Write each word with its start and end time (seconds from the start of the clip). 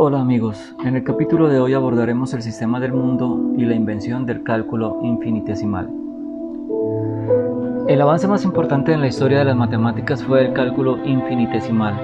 Hola 0.00 0.20
amigos, 0.20 0.76
en 0.84 0.94
el 0.94 1.02
capítulo 1.02 1.48
de 1.48 1.58
hoy 1.58 1.74
abordaremos 1.74 2.32
el 2.32 2.40
sistema 2.40 2.78
del 2.78 2.92
mundo 2.92 3.52
y 3.56 3.64
la 3.64 3.74
invención 3.74 4.26
del 4.26 4.44
cálculo 4.44 5.00
infinitesimal. 5.02 5.90
El 7.88 8.00
avance 8.00 8.28
más 8.28 8.44
importante 8.44 8.92
en 8.92 9.00
la 9.00 9.08
historia 9.08 9.40
de 9.40 9.46
las 9.46 9.56
matemáticas 9.56 10.22
fue 10.22 10.46
el 10.46 10.52
cálculo 10.52 11.04
infinitesimal. 11.04 11.96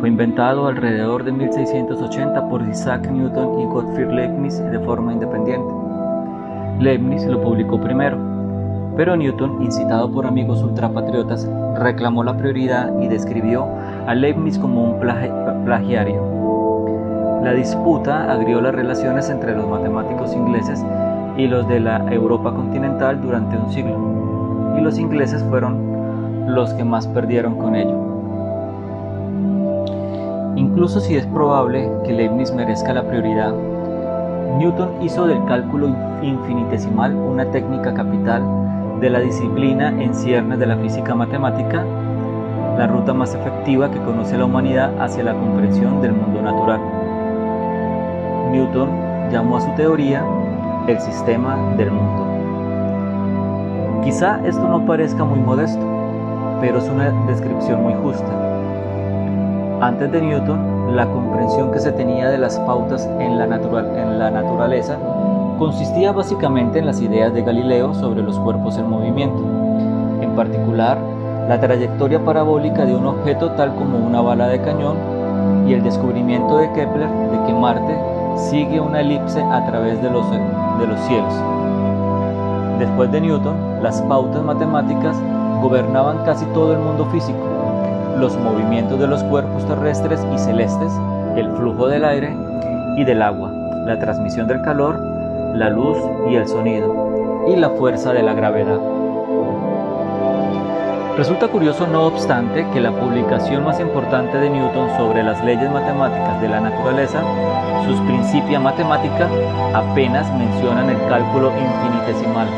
Fue 0.00 0.08
inventado 0.08 0.66
alrededor 0.66 1.22
de 1.24 1.32
1680 1.32 2.48
por 2.48 2.66
Isaac 2.66 3.10
Newton 3.10 3.60
y 3.60 3.66
Gottfried 3.66 4.08
Leibniz 4.08 4.58
de 4.58 4.78
forma 4.78 5.12
independiente. 5.12 5.74
Leibniz 6.78 7.26
lo 7.26 7.42
publicó 7.42 7.78
primero, 7.78 8.16
pero 8.96 9.14
Newton, 9.14 9.62
incitado 9.62 10.10
por 10.10 10.24
amigos 10.24 10.62
ultrapatriotas, 10.62 11.46
reclamó 11.78 12.24
la 12.24 12.38
prioridad 12.38 12.98
y 12.98 13.08
describió 13.08 13.66
a 14.06 14.14
Leibniz 14.14 14.58
como 14.58 14.84
un 14.84 15.00
plagiario. 15.66 16.40
La 17.42 17.54
disputa 17.54 18.30
agrió 18.30 18.60
las 18.60 18.74
relaciones 18.74 19.30
entre 19.30 19.56
los 19.56 19.66
matemáticos 19.66 20.34
ingleses 20.34 20.84
y 21.38 21.46
los 21.46 21.66
de 21.68 21.80
la 21.80 22.04
Europa 22.12 22.52
continental 22.52 23.22
durante 23.22 23.56
un 23.56 23.70
siglo, 23.70 23.96
y 24.76 24.82
los 24.82 24.98
ingleses 24.98 25.42
fueron 25.44 26.54
los 26.54 26.74
que 26.74 26.84
más 26.84 27.06
perdieron 27.06 27.56
con 27.56 27.74
ello. 27.74 27.96
Incluso 30.56 31.00
si 31.00 31.16
es 31.16 31.24
probable 31.26 31.90
que 32.04 32.12
Leibniz 32.12 32.52
merezca 32.52 32.92
la 32.92 33.04
prioridad, 33.04 33.54
Newton 34.58 35.02
hizo 35.02 35.26
del 35.26 35.42
cálculo 35.46 35.88
infinitesimal 36.20 37.14
una 37.14 37.46
técnica 37.46 37.94
capital 37.94 38.42
de 39.00 39.08
la 39.08 39.20
disciplina 39.20 39.88
en 39.88 40.14
ciernes 40.14 40.58
de 40.58 40.66
la 40.66 40.76
física 40.76 41.14
matemática, 41.14 41.86
la 42.76 42.86
ruta 42.86 43.14
más 43.14 43.34
efectiva 43.34 43.90
que 43.90 43.98
conoce 44.00 44.36
la 44.36 44.44
humanidad 44.44 44.92
hacia 45.00 45.24
la 45.24 45.32
comprensión 45.32 46.02
del 46.02 46.12
mundo 46.12 46.42
natural. 46.42 46.99
Newton 48.50 48.88
llamó 49.30 49.56
a 49.58 49.60
su 49.60 49.70
teoría 49.74 50.24
el 50.86 51.00
sistema 51.00 51.56
del 51.76 51.90
mundo. 51.92 52.26
Quizá 54.02 54.40
esto 54.44 54.66
no 54.66 54.84
parezca 54.86 55.24
muy 55.24 55.38
modesto, 55.38 55.84
pero 56.60 56.78
es 56.78 56.88
una 56.88 57.10
descripción 57.26 57.82
muy 57.82 57.94
justa. 58.02 58.26
Antes 59.80 60.10
de 60.10 60.20
Newton, 60.20 60.96
la 60.96 61.06
comprensión 61.06 61.70
que 61.70 61.78
se 61.78 61.92
tenía 61.92 62.28
de 62.28 62.38
las 62.38 62.58
pautas 62.60 63.08
en 63.18 63.38
la, 63.38 63.46
naturaleza 63.46 64.98
consistía 65.58 66.12
básicamente 66.12 66.78
en 66.78 66.86
las 66.86 67.00
ideas 67.00 67.32
de 67.32 67.42
Galileo 67.42 67.94
sobre 67.94 68.22
los 68.22 68.38
cuerpos 68.40 68.78
en 68.78 68.88
movimiento, 68.88 69.42
en 70.20 70.30
particular 70.34 70.98
la 71.48 71.60
trayectoria 71.60 72.24
parabólica 72.24 72.84
de 72.84 72.94
un 72.94 73.06
objeto 73.06 73.52
tal 73.52 73.74
como 73.74 73.98
una 73.98 74.20
bala 74.20 74.48
de 74.48 74.60
cañón 74.60 74.96
y 75.66 75.74
el 75.74 75.82
descubrimiento 75.82 76.58
de 76.58 76.72
Kepler 76.72 77.08
de 77.08 77.46
que 77.46 77.54
Marte 77.54 78.09
sigue 78.48 78.80
una 78.80 79.00
elipse 79.00 79.42
a 79.42 79.66
través 79.66 80.00
de 80.02 80.10
los, 80.10 80.30
de 80.30 80.86
los 80.86 81.00
cielos. 81.06 81.34
Después 82.78 83.12
de 83.12 83.20
Newton, 83.20 83.82
las 83.82 84.00
pautas 84.02 84.42
matemáticas 84.42 85.16
gobernaban 85.60 86.24
casi 86.24 86.46
todo 86.46 86.72
el 86.72 86.78
mundo 86.78 87.06
físico, 87.06 87.38
los 88.18 88.36
movimientos 88.38 88.98
de 88.98 89.06
los 89.06 89.22
cuerpos 89.24 89.66
terrestres 89.66 90.20
y 90.34 90.38
celestes, 90.38 90.92
el 91.36 91.50
flujo 91.56 91.88
del 91.88 92.04
aire 92.04 92.34
y 92.96 93.04
del 93.04 93.22
agua, 93.22 93.50
la 93.86 93.98
transmisión 93.98 94.46
del 94.46 94.62
calor, 94.62 94.98
la 95.54 95.68
luz 95.68 95.98
y 96.30 96.36
el 96.36 96.48
sonido, 96.48 97.44
y 97.48 97.56
la 97.56 97.70
fuerza 97.70 98.12
de 98.12 98.22
la 98.22 98.34
gravedad. 98.34 98.99
Resulta 101.20 101.48
curioso, 101.48 101.86
no 101.86 102.06
obstante, 102.06 102.66
que 102.72 102.80
la 102.80 102.98
publicación 102.98 103.62
más 103.62 103.78
importante 103.78 104.38
de 104.38 104.48
Newton 104.48 104.88
sobre 104.96 105.22
las 105.22 105.44
leyes 105.44 105.70
matemáticas 105.70 106.40
de 106.40 106.48
la 106.48 106.62
naturaleza, 106.62 107.22
sus 107.84 108.00
Principia 108.06 108.58
Mathematica, 108.58 109.28
apenas 109.74 110.32
mencionan 110.32 110.88
el 110.88 110.96
cálculo 111.10 111.52
infinitesimal. 111.52 112.48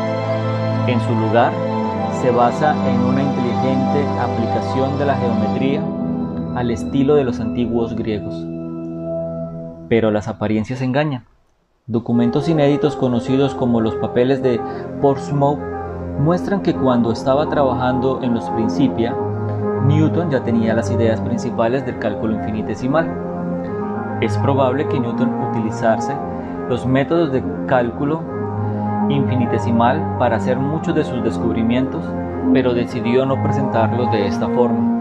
En 0.87 1.01
su 1.01 1.13
lugar, 1.13 1.53
se 2.21 2.31
basa 2.31 2.77
en 2.89 3.01
una 3.01 3.23
inteligente 3.25 4.07
aplicación 4.21 4.97
de 4.97 5.07
la 5.07 5.17
geometría 5.17 5.83
al 6.55 6.71
estilo 6.71 7.17
de 7.17 7.25
los 7.25 7.41
antiguos 7.41 7.97
griegos. 7.97 8.47
Pero 9.89 10.13
las 10.13 10.29
apariencias 10.29 10.83
engañan. 10.83 11.25
Documentos 11.89 12.49
inéditos 12.49 12.95
conocidos 12.95 13.57
como 13.57 13.81
los 13.81 13.97
papeles 13.97 14.41
de 14.41 14.61
Portsmouth 15.01 15.72
muestran 16.19 16.63
que 16.63 16.75
cuando 16.75 17.13
estaba 17.13 17.49
trabajando 17.49 18.21
en 18.23 18.35
los 18.35 18.49
Principia, 18.51 19.15
Newton 19.87 20.31
ya 20.31 20.43
tenía 20.43 20.75
las 20.75 20.91
ideas 20.91 21.21
principales 21.21 21.85
del 21.85 21.99
cálculo 21.99 22.35
infinitesimal. 22.35 23.11
Es 24.21 24.37
probable 24.39 24.87
que 24.89 25.01
Newton 25.01 25.51
utilizase 25.51 26.15
los 26.69 26.87
métodos 26.87 27.33
de 27.33 27.43
cálculo 27.67 28.23
infinitesimal 29.09 30.17
para 30.19 30.37
hacer 30.37 30.59
muchos 30.59 30.95
de 30.95 31.05
sus 31.05 31.23
descubrimientos, 31.25 32.05
pero 32.53 32.73
decidió 32.75 33.27
no 33.27 33.43
presentarlos 33.43 34.11
de 34.13 34.27
esta 34.27 34.49
forma. 34.49 34.93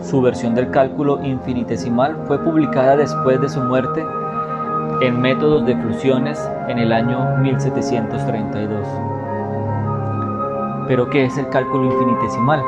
Su 0.00 0.22
versión 0.22 0.54
del 0.54 0.70
cálculo 0.70 1.22
infinitesimal 1.24 2.16
fue 2.26 2.38
publicada 2.38 2.96
después 2.96 3.40
de 3.40 3.48
su 3.48 3.60
muerte 3.60 4.04
en 5.02 5.20
Métodos 5.20 5.66
de 5.66 5.76
Fusiones 5.76 6.38
en 6.68 6.78
el 6.78 6.92
año 6.92 7.36
1732. 7.38 9.15
Pero 10.88 11.10
¿qué 11.10 11.24
es 11.24 11.36
el 11.36 11.48
cálculo 11.48 11.86
infinitesimal? 11.86 12.62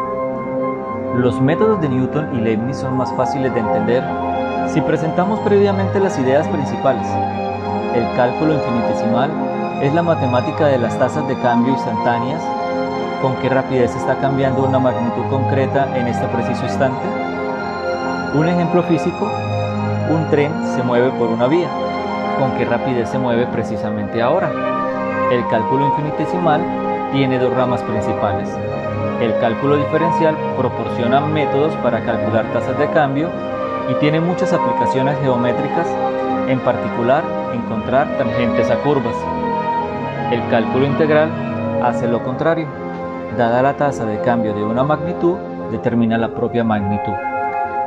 Los 1.15 1.41
métodos 1.41 1.81
de 1.81 1.89
Newton 1.89 2.35
y 2.35 2.41
Leibniz 2.41 2.79
son 2.79 2.97
más 2.97 3.13
fáciles 3.15 3.55
de 3.55 3.61
entender 3.61 4.03
si 4.73 4.81
presentamos 4.81 5.39
previamente 5.41 6.01
las 6.01 6.19
ideas 6.19 6.47
principales. 6.49 7.07
El 7.95 8.05
cálculo 8.17 8.55
infinitesimal 8.55 9.31
es 9.83 9.95
la 9.95 10.03
matemática 10.03 10.67
de 10.67 10.79
las 10.79 10.99
tasas 10.99 11.29
de 11.29 11.39
cambio 11.41 11.73
instantáneas, 11.73 12.43
con 13.23 13.37
qué 13.37 13.49
rapidez 13.49 13.95
está 13.95 14.17
cambiando 14.17 14.65
una 14.65 14.81
magnitud 14.81 15.25
concreta 15.31 15.97
en 15.97 16.09
este 16.09 16.27
preciso 16.27 16.65
instante. 16.65 17.07
Un 18.35 18.49
ejemplo 18.49 18.83
físico, 18.83 19.29
un 20.11 20.29
tren 20.31 20.53
se 20.75 20.83
mueve 20.83 21.11
por 21.11 21.29
una 21.29 21.47
vía, 21.47 21.69
con 22.41 22.51
qué 22.59 22.65
rapidez 22.65 23.09
se 23.11 23.19
mueve 23.19 23.47
precisamente 23.47 24.21
ahora. 24.21 24.51
El 25.31 25.47
cálculo 25.49 25.87
infinitesimal 25.87 26.88
tiene 27.13 27.39
dos 27.39 27.55
ramas 27.55 27.83
principales. 27.83 28.49
El 29.21 29.37
cálculo 29.41 29.77
diferencial 29.77 30.37
proporciona 30.57 31.21
métodos 31.21 31.75
para 31.77 32.01
calcular 32.05 32.45
tasas 32.53 32.79
de 32.79 32.89
cambio 32.91 33.29
y 33.91 33.95
tiene 33.95 34.21
muchas 34.21 34.53
aplicaciones 34.53 35.19
geométricas, 35.21 35.87
en 36.49 36.61
particular 36.61 37.25
encontrar 37.53 38.07
tangentes 38.19 38.71
a 38.71 38.77
curvas. 38.77 39.17
El 40.31 40.47
cálculo 40.49 40.87
integral 40.87 41.31
hace 41.83 42.07
lo 42.07 42.23
contrario. 42.23 42.67
Dada 43.37 43.63
la 43.63 43.77
tasa 43.77 44.05
de 44.05 44.21
cambio 44.21 44.55
de 44.55 44.63
una 44.63 44.85
magnitud, 44.85 45.37
determina 45.71 46.19
la 46.19 46.29
propia 46.29 46.65
magnitud. 46.65 47.15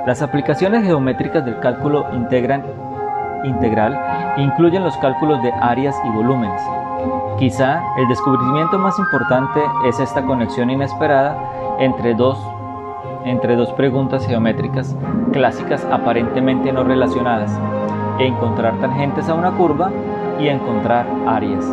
Las 0.06 0.22
aplicaciones 0.22 0.84
geométricas 0.84 1.46
del 1.46 1.60
cálculo 1.60 2.08
integral 2.14 2.64
incluyen 4.38 4.84
los 4.84 4.98
cálculos 4.98 5.42
de 5.44 5.52
áreas 5.62 5.96
y 6.06 6.10
volúmenes, 6.10 6.62
Quizá 7.42 7.82
el 7.98 8.08
descubrimiento 8.08 8.78
más 8.78 9.00
importante 9.00 9.60
es 9.88 10.00
esta 10.00 10.22
conexión 10.24 10.70
inesperada 10.70 11.36
entre 11.80 12.14
dos, 12.14 12.38
entre 13.26 13.56
dos 13.56 13.72
preguntas 13.72 14.28
geométricas 14.28 14.96
clásicas 15.34 15.84
aparentemente 15.86 16.72
no 16.72 16.84
relacionadas, 16.84 17.52
encontrar 18.20 18.80
tangentes 18.80 19.28
a 19.28 19.34
una 19.34 19.50
curva 19.54 19.90
y 20.40 20.50
encontrar 20.50 21.08
áreas. 21.26 21.66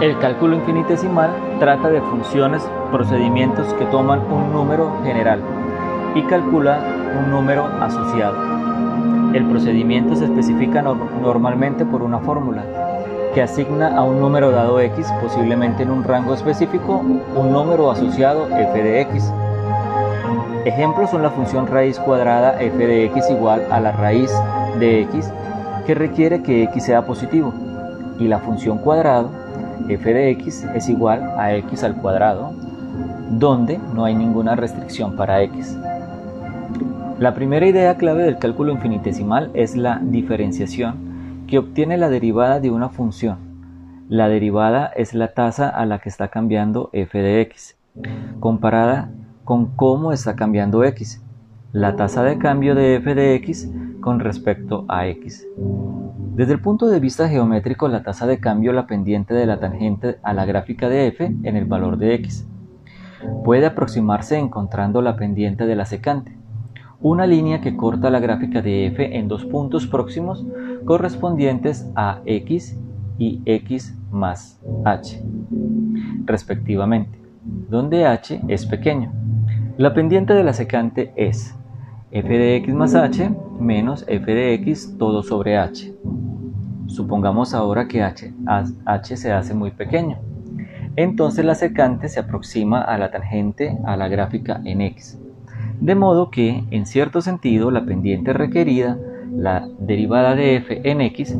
El 0.00 0.18
cálculo 0.20 0.56
infinitesimal 0.56 1.36
trata 1.58 1.90
de 1.90 2.00
funciones, 2.00 2.66
procedimientos 2.90 3.74
que 3.74 3.84
toman 3.84 4.20
un 4.32 4.54
número 4.54 4.90
general 5.04 5.42
y 6.14 6.22
calcula 6.22 6.80
un 7.22 7.30
número 7.30 7.66
asociado. 7.82 8.38
El 9.34 9.44
procedimiento 9.44 10.16
se 10.16 10.24
especifica 10.24 10.80
normalmente 10.80 11.84
por 11.84 12.00
una 12.00 12.20
fórmula 12.20 12.85
que 13.36 13.42
asigna 13.42 13.94
a 13.94 14.02
un 14.02 14.18
número 14.18 14.50
dado 14.50 14.80
x, 14.80 15.12
posiblemente 15.20 15.82
en 15.82 15.90
un 15.90 16.04
rango 16.04 16.32
específico, 16.32 17.04
un 17.36 17.52
número 17.52 17.90
asociado 17.90 18.48
f 18.48 18.82
de 18.82 19.02
x. 19.02 19.30
Ejemplos 20.64 21.10
son 21.10 21.22
la 21.22 21.28
función 21.28 21.66
raíz 21.66 21.98
cuadrada 21.98 22.58
f 22.62 22.74
de 22.78 23.04
x 23.04 23.28
igual 23.28 23.66
a 23.70 23.78
la 23.78 23.92
raíz 23.92 24.32
de 24.78 25.02
x, 25.02 25.30
que 25.86 25.94
requiere 25.94 26.42
que 26.42 26.62
x 26.62 26.84
sea 26.84 27.04
positivo, 27.04 27.52
y 28.18 28.26
la 28.26 28.38
función 28.38 28.78
cuadrado 28.78 29.28
f 29.86 30.14
de 30.14 30.30
x 30.30 30.64
es 30.74 30.88
igual 30.88 31.22
a 31.36 31.52
x 31.56 31.84
al 31.84 31.96
cuadrado, 31.96 32.52
donde 33.32 33.78
no 33.94 34.06
hay 34.06 34.14
ninguna 34.14 34.56
restricción 34.56 35.14
para 35.14 35.42
x. 35.42 35.76
La 37.18 37.34
primera 37.34 37.66
idea 37.66 37.98
clave 37.98 38.22
del 38.22 38.38
cálculo 38.38 38.72
infinitesimal 38.72 39.50
es 39.52 39.76
la 39.76 40.00
diferenciación 40.02 41.05
que 41.46 41.58
obtiene 41.58 41.96
la 41.96 42.08
derivada 42.08 42.60
de 42.60 42.70
una 42.70 42.88
función. 42.88 43.38
La 44.08 44.28
derivada 44.28 44.86
es 44.86 45.14
la 45.14 45.34
tasa 45.34 45.68
a 45.68 45.86
la 45.86 45.98
que 45.98 46.08
está 46.08 46.28
cambiando 46.28 46.90
f 46.92 47.18
de 47.18 47.40
x, 47.40 47.76
comparada 48.40 49.10
con 49.44 49.66
cómo 49.76 50.12
está 50.12 50.36
cambiando 50.36 50.84
x. 50.84 51.22
la 51.72 51.96
tasa 51.96 52.22
de 52.22 52.38
cambio 52.38 52.74
de 52.74 52.96
f 52.96 53.14
de 53.14 53.34
x 53.34 53.70
con 54.00 54.20
respecto 54.20 54.84
a 54.88 55.06
x. 55.08 55.46
Desde 56.34 56.52
el 56.52 56.60
punto 56.60 56.86
de 56.86 57.00
vista 57.00 57.28
geométrico, 57.28 57.88
la 57.88 58.02
tasa 58.02 58.26
de 58.26 58.38
cambio 58.38 58.72
la 58.72 58.86
pendiente 58.86 59.34
de 59.34 59.46
la 59.46 59.58
tangente 59.58 60.18
a 60.22 60.32
la 60.32 60.44
gráfica 60.44 60.88
de 60.88 61.08
f 61.08 61.24
en 61.24 61.56
el 61.56 61.64
valor 61.64 61.98
de 61.98 62.14
x. 62.14 62.46
Puede 63.44 63.66
aproximarse 63.66 64.38
encontrando 64.38 65.02
la 65.02 65.16
pendiente 65.16 65.66
de 65.66 65.76
la 65.76 65.86
secante, 65.86 66.35
una 67.08 67.24
línea 67.24 67.60
que 67.60 67.76
corta 67.76 68.10
la 68.10 68.18
gráfica 68.18 68.60
de 68.60 68.86
f 68.86 69.16
en 69.16 69.28
dos 69.28 69.44
puntos 69.44 69.86
próximos 69.86 70.44
correspondientes 70.84 71.88
a 71.94 72.20
x 72.26 72.76
y 73.16 73.40
x 73.46 73.96
más 74.10 74.60
h, 74.84 75.22
respectivamente, 76.24 77.16
donde 77.70 78.06
h 78.06 78.40
es 78.48 78.66
pequeño. 78.66 79.12
La 79.76 79.94
pendiente 79.94 80.34
de 80.34 80.42
la 80.42 80.52
secante 80.52 81.12
es 81.14 81.54
f 82.10 82.28
de 82.28 82.56
x 82.56 82.74
más 82.74 82.96
h 82.96 83.30
menos 83.60 84.04
f 84.08 84.34
de 84.34 84.54
x 84.54 84.96
todo 84.98 85.22
sobre 85.22 85.58
h. 85.58 85.94
Supongamos 86.88 87.54
ahora 87.54 87.86
que 87.86 88.02
h, 88.02 88.32
h 88.84 89.16
se 89.16 89.30
hace 89.30 89.54
muy 89.54 89.70
pequeño. 89.70 90.18
Entonces 90.96 91.44
la 91.44 91.54
secante 91.54 92.08
se 92.08 92.18
aproxima 92.18 92.80
a 92.80 92.98
la 92.98 93.12
tangente 93.12 93.78
a 93.84 93.96
la 93.96 94.08
gráfica 94.08 94.60
en 94.64 94.80
x. 94.80 95.20
De 95.80 95.94
modo 95.94 96.30
que, 96.30 96.64
en 96.70 96.86
cierto 96.86 97.20
sentido, 97.20 97.70
la 97.70 97.84
pendiente 97.84 98.32
requerida, 98.32 98.98
la 99.34 99.68
derivada 99.78 100.34
de 100.34 100.56
f 100.56 100.80
en 100.84 101.00
x, 101.00 101.36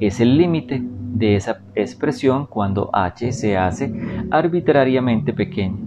es 0.00 0.20
el 0.20 0.36
límite 0.36 0.82
de 0.82 1.36
esa 1.36 1.60
expresión 1.74 2.46
cuando 2.46 2.90
h 2.92 3.32
se 3.32 3.56
hace 3.56 3.92
arbitrariamente 4.30 5.32
pequeño. 5.32 5.78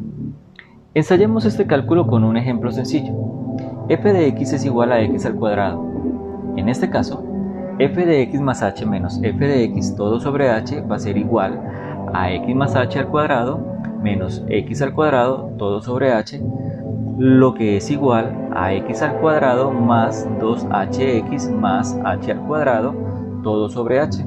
Ensayemos 0.93 1.45
este 1.45 1.67
cálculo 1.67 2.07
con 2.07 2.23
un 2.23 2.35
ejemplo 2.35 2.71
sencillo. 2.71 3.13
f 3.87 4.11
de 4.11 4.27
x 4.27 4.53
es 4.53 4.65
igual 4.65 4.91
a 4.91 5.01
x 5.01 5.25
al 5.25 5.35
cuadrado. 5.35 5.85
En 6.57 6.67
este 6.67 6.89
caso, 6.89 7.23
f 7.79 8.05
de 8.05 8.21
x 8.23 8.41
más 8.41 8.61
h 8.61 8.85
menos 8.85 9.19
f 9.23 9.47
de 9.47 9.63
x 9.63 9.95
todo 9.95 10.19
sobre 10.19 10.49
h 10.49 10.81
va 10.81 10.97
a 10.97 10.99
ser 10.99 11.17
igual 11.17 11.61
a 12.13 12.31
x 12.33 12.55
más 12.55 12.75
h 12.75 12.99
al 12.99 13.07
cuadrado 13.07 13.59
menos 14.03 14.43
x 14.49 14.81
al 14.81 14.93
cuadrado 14.93 15.51
todo 15.57 15.81
sobre 15.81 16.11
h, 16.11 16.41
lo 17.21 17.53
que 17.53 17.77
es 17.77 17.91
igual 17.91 18.49
a 18.51 18.73
x 18.73 19.03
al 19.03 19.17
cuadrado 19.17 19.69
más 19.69 20.27
2hx 20.39 21.51
más 21.51 21.95
h 22.03 22.31
al 22.31 22.39
cuadrado 22.47 22.95
todo 23.43 23.69
sobre 23.69 23.99
h. 23.99 24.25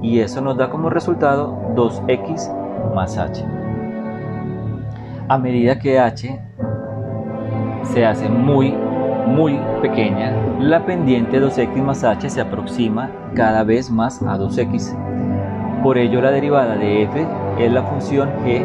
Y 0.00 0.20
eso 0.20 0.40
nos 0.40 0.56
da 0.56 0.70
como 0.70 0.88
resultado 0.88 1.54
2x 1.74 2.94
más 2.94 3.18
h. 3.18 3.44
A 5.28 5.36
medida 5.36 5.78
que 5.78 5.98
h 6.00 6.40
se 7.82 8.06
hace 8.06 8.30
muy 8.30 8.74
muy 9.26 9.60
pequeña, 9.82 10.32
la 10.58 10.86
pendiente 10.86 11.38
2x 11.38 11.82
más 11.82 12.02
h 12.02 12.30
se 12.30 12.40
aproxima 12.40 13.10
cada 13.34 13.62
vez 13.62 13.90
más 13.90 14.22
a 14.22 14.38
2x. 14.38 15.82
Por 15.82 15.98
ello 15.98 16.22
la 16.22 16.30
derivada 16.30 16.76
de 16.76 17.02
f 17.02 17.26
es 17.58 17.70
la 17.70 17.82
función 17.82 18.30
g 18.42 18.64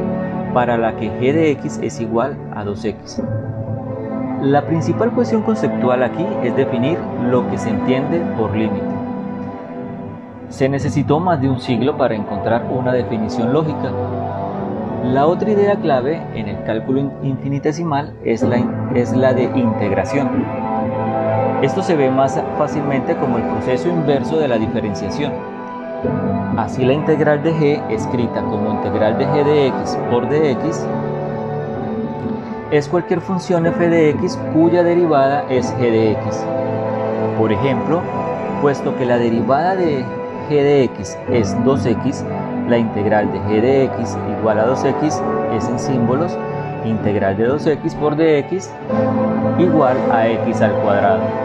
para 0.53 0.77
la 0.77 0.95
que 0.95 1.09
g 1.19 1.33
de 1.33 1.51
x 1.51 1.79
es 1.81 1.99
igual 1.99 2.37
a 2.53 2.63
2x. 2.63 3.23
La 4.41 4.65
principal 4.65 5.11
cuestión 5.11 5.43
conceptual 5.43 6.03
aquí 6.03 6.25
es 6.43 6.55
definir 6.55 6.97
lo 7.29 7.49
que 7.49 7.57
se 7.57 7.69
entiende 7.69 8.19
por 8.37 8.55
límite. 8.55 8.85
Se 10.49 10.67
necesitó 10.67 11.19
más 11.19 11.41
de 11.41 11.49
un 11.49 11.59
siglo 11.59 11.97
para 11.97 12.15
encontrar 12.15 12.65
una 12.71 12.91
definición 12.91 13.53
lógica, 13.53 13.91
la 15.05 15.25
otra 15.25 15.49
idea 15.49 15.75
clave 15.77 16.21
en 16.35 16.47
el 16.47 16.63
cálculo 16.63 17.11
infinitesimal 17.23 18.13
es 18.23 18.43
la, 18.43 18.63
es 18.93 19.11
la 19.13 19.33
de 19.33 19.45
integración. 19.45 20.29
Esto 21.63 21.81
se 21.81 21.95
ve 21.95 22.11
más 22.11 22.39
fácilmente 22.59 23.15
como 23.15 23.37
el 23.37 23.43
proceso 23.43 23.89
inverso 23.89 24.37
de 24.37 24.47
la 24.47 24.59
diferenciación. 24.59 25.33
Así 26.57 26.83
la 26.85 26.93
integral 26.93 27.43
de 27.43 27.53
g, 27.53 27.83
escrita 27.89 28.41
como 28.41 28.71
integral 28.71 29.17
de 29.17 29.25
g 29.27 29.43
de 29.43 29.67
x 29.67 29.97
por 30.09 30.27
dx, 30.27 30.85
es 32.71 32.87
cualquier 32.87 33.21
función 33.21 33.65
f 33.65 33.87
de 33.87 34.09
x 34.11 34.39
cuya 34.53 34.83
derivada 34.83 35.45
es 35.49 35.73
g 35.77 35.79
de 35.79 36.11
x. 36.11 36.45
Por 37.37 37.51
ejemplo, 37.51 38.01
puesto 38.61 38.95
que 38.97 39.05
la 39.05 39.17
derivada 39.17 39.75
de 39.75 40.05
g 40.49 40.49
de 40.49 40.83
x 40.83 41.17
es 41.31 41.57
2x, 41.59 42.23
la 42.67 42.77
integral 42.77 43.31
de 43.31 43.39
g 43.39 43.61
de 43.61 43.83
x 43.85 44.17
igual 44.39 44.59
a 44.59 44.67
2x 44.67 45.21
es 45.55 45.67
en 45.67 45.79
símbolos 45.79 46.37
integral 46.85 47.37
de 47.37 47.49
2x 47.49 47.95
por 47.95 48.15
dx 48.15 48.71
igual 49.59 49.97
a 50.11 50.27
x 50.27 50.61
al 50.61 50.73
cuadrado. 50.81 51.40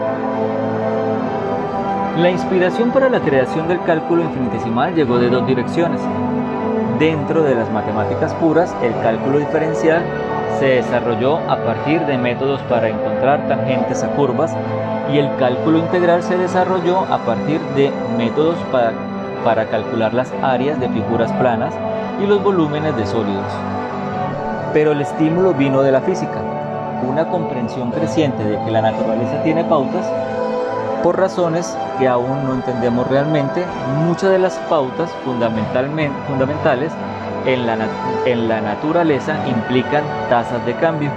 La 2.17 2.31
inspiración 2.31 2.91
para 2.91 3.09
la 3.09 3.19
creación 3.19 3.67
del 3.67 3.81
cálculo 3.83 4.23
infinitesimal 4.23 4.95
llegó 4.95 5.19
de 5.19 5.29
dos 5.29 5.45
direcciones. 5.45 6.01
Dentro 6.99 7.43
de 7.43 7.53
las 7.53 7.71
matemáticas 7.71 8.33
puras, 8.35 8.75
el 8.81 8.93
cálculo 9.01 9.37
diferencial 9.37 10.03
se 10.59 10.65
desarrolló 10.65 11.37
a 11.49 11.63
partir 11.63 12.01
de 12.07 12.17
métodos 12.17 12.59
para 12.63 12.89
encontrar 12.89 13.47
tangentes 13.47 14.03
a 14.03 14.07
curvas 14.15 14.55
y 15.13 15.19
el 15.19 15.29
cálculo 15.37 15.77
integral 15.77 16.23
se 16.23 16.37
desarrolló 16.37 17.01
a 17.01 17.19
partir 17.19 17.61
de 17.75 17.91
métodos 18.17 18.57
para 18.71 18.93
para 19.43 19.69
calcular 19.69 20.13
las 20.13 20.33
áreas 20.41 20.79
de 20.79 20.89
figuras 20.89 21.31
planas 21.33 21.73
y 22.21 22.25
los 22.25 22.43
volúmenes 22.43 22.95
de 22.97 23.05
sólidos. 23.05 23.45
Pero 24.73 24.91
el 24.91 25.01
estímulo 25.01 25.53
vino 25.53 25.83
de 25.83 25.91
la 25.91 26.01
física, 26.01 26.41
una 27.07 27.29
comprensión 27.29 27.91
creciente 27.91 28.43
de 28.43 28.59
que 28.63 28.71
la 28.71 28.81
naturaleza 28.81 29.41
tiene 29.43 29.63
pautas 29.63 30.05
por 31.03 31.17
razones 31.17 31.77
que 31.99 32.07
aún 32.07 32.45
no 32.45 32.53
entendemos 32.53 33.07
realmente, 33.07 33.65
muchas 34.05 34.31
de 34.31 34.39
las 34.39 34.55
pautas 34.69 35.09
fundamentales 35.23 36.91
en 37.45 37.65
la, 37.65 37.77
en 38.25 38.47
la 38.47 38.61
naturaleza 38.61 39.35
implican 39.47 40.03
tasas 40.29 40.65
de 40.65 40.73
cambio. 40.75 41.11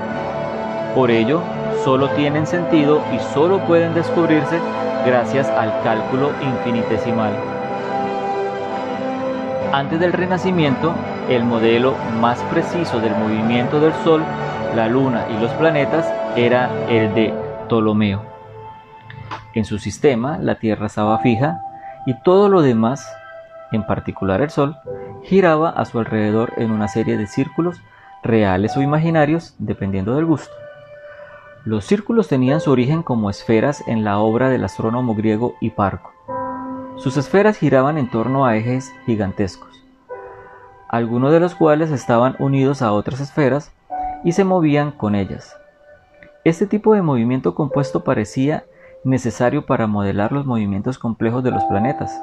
Por 0.95 1.11
ello, 1.11 1.41
solo 1.85 2.09
tienen 2.11 2.47
sentido 2.47 3.01
y 3.15 3.19
solo 3.35 3.59
pueden 3.61 3.95
descubrirse 3.95 4.61
gracias 5.07 5.49
al 5.49 5.73
cálculo 5.83 6.31
infinitesimal. 6.43 7.33
Antes 9.73 10.01
del 10.01 10.13
Renacimiento, 10.13 10.93
el 11.29 11.45
modelo 11.45 11.95
más 12.21 12.41
preciso 12.51 13.01
del 13.01 13.15
movimiento 13.15 13.81
del 13.81 13.93
Sol, 14.05 14.23
la 14.75 14.89
Luna 14.89 15.27
y 15.31 15.41
los 15.41 15.53
planetas 15.53 16.13
era 16.37 16.71
el 16.89 17.15
de 17.15 17.33
Ptolomeo. 17.69 18.40
En 19.55 19.65
su 19.65 19.79
sistema, 19.79 20.39
la 20.39 20.57
Tierra 20.57 20.87
estaba 20.87 21.19
fija 21.19 21.61
y 22.07 22.15
todo 22.23 22.49
lo 22.49 22.63
demás, 22.63 23.07
en 23.73 23.85
particular 23.85 24.41
el 24.41 24.51
Sol, 24.51 24.77
giraba 25.23 25.71
a 25.71 25.85
su 25.85 25.99
alrededor 25.99 26.53
en 26.57 26.71
una 26.71 26.89
serie 26.89 27.17
de 27.17 27.27
círculos 27.27 27.81
reales 28.23 28.77
o 28.77 28.83
imaginarios, 28.83 29.55
dependiendo 29.59 30.15
del 30.15 30.27
gusto. 30.27 30.53
Los 31.65 31.85
círculos 31.85 32.29
tenían 32.29 32.61
su 32.61 32.71
origen 32.71 33.03
como 33.03 33.29
esferas 33.29 33.83
en 33.87 34.05
la 34.05 34.19
obra 34.19 34.49
del 34.49 34.65
astrónomo 34.65 35.15
griego 35.15 35.57
Hiparco. 35.61 36.13
Sus 36.97 37.17
esferas 37.17 37.59
giraban 37.59 37.99
en 37.99 38.11
torno 38.11 38.47
a 38.47 38.57
ejes 38.57 38.93
gigantescos, 39.05 39.83
algunos 40.89 41.33
de 41.33 41.41
los 41.41 41.55
cuales 41.55 41.91
estaban 41.91 42.37
unidos 42.39 42.83
a 42.83 42.93
otras 42.93 43.21
esferas 43.21 43.73
y 44.25 44.33
se 44.33 44.45
movían 44.45 44.93
con 44.93 45.15
ellas. 45.15 45.57
Este 46.45 46.67
tipo 46.67 46.95
de 46.95 47.03
movimiento 47.03 47.55
compuesto 47.55 48.05
parecía 48.05 48.65
necesario 49.05 49.67
para 49.67 49.87
modelar 49.87 50.33
los 50.33 50.47
movimientos 50.47 50.99
complejos 50.99 51.43
de 51.43 51.51
los 51.51 51.65
planetas. 51.65 52.21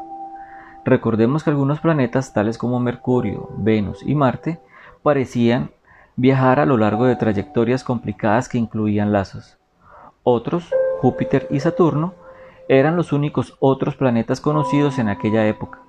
Recordemos 0.85 1.43
que 1.43 1.49
algunos 1.49 1.79
planetas, 1.79 2.33
tales 2.33 2.57
como 2.57 2.79
Mercurio, 2.79 3.49
Venus 3.57 4.01
y 4.05 4.15
Marte, 4.15 4.59
parecían 5.03 5.71
viajar 6.15 6.59
a 6.59 6.65
lo 6.65 6.77
largo 6.77 7.05
de 7.05 7.15
trayectorias 7.15 7.83
complicadas 7.83 8.47
que 8.49 8.57
incluían 8.57 9.11
lazos. 9.11 9.57
Otros, 10.23 10.73
Júpiter 11.01 11.47
y 11.51 11.59
Saturno, 11.59 12.13
eran 12.69 12.95
los 12.95 13.13
únicos 13.13 13.55
otros 13.59 13.95
planetas 13.95 14.41
conocidos 14.41 14.99
en 14.99 15.09
aquella 15.09 15.47
época. 15.47 15.79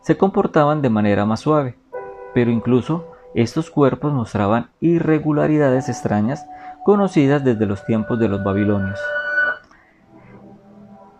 Se 0.00 0.16
comportaban 0.16 0.82
de 0.82 0.90
manera 0.90 1.24
más 1.24 1.40
suave, 1.40 1.76
pero 2.34 2.50
incluso 2.50 3.06
estos 3.34 3.70
cuerpos 3.70 4.12
mostraban 4.12 4.70
irregularidades 4.80 5.88
extrañas 5.88 6.46
conocidas 6.84 7.44
desde 7.44 7.66
los 7.66 7.84
tiempos 7.84 8.18
de 8.18 8.28
los 8.28 8.42
babilonios. 8.42 8.98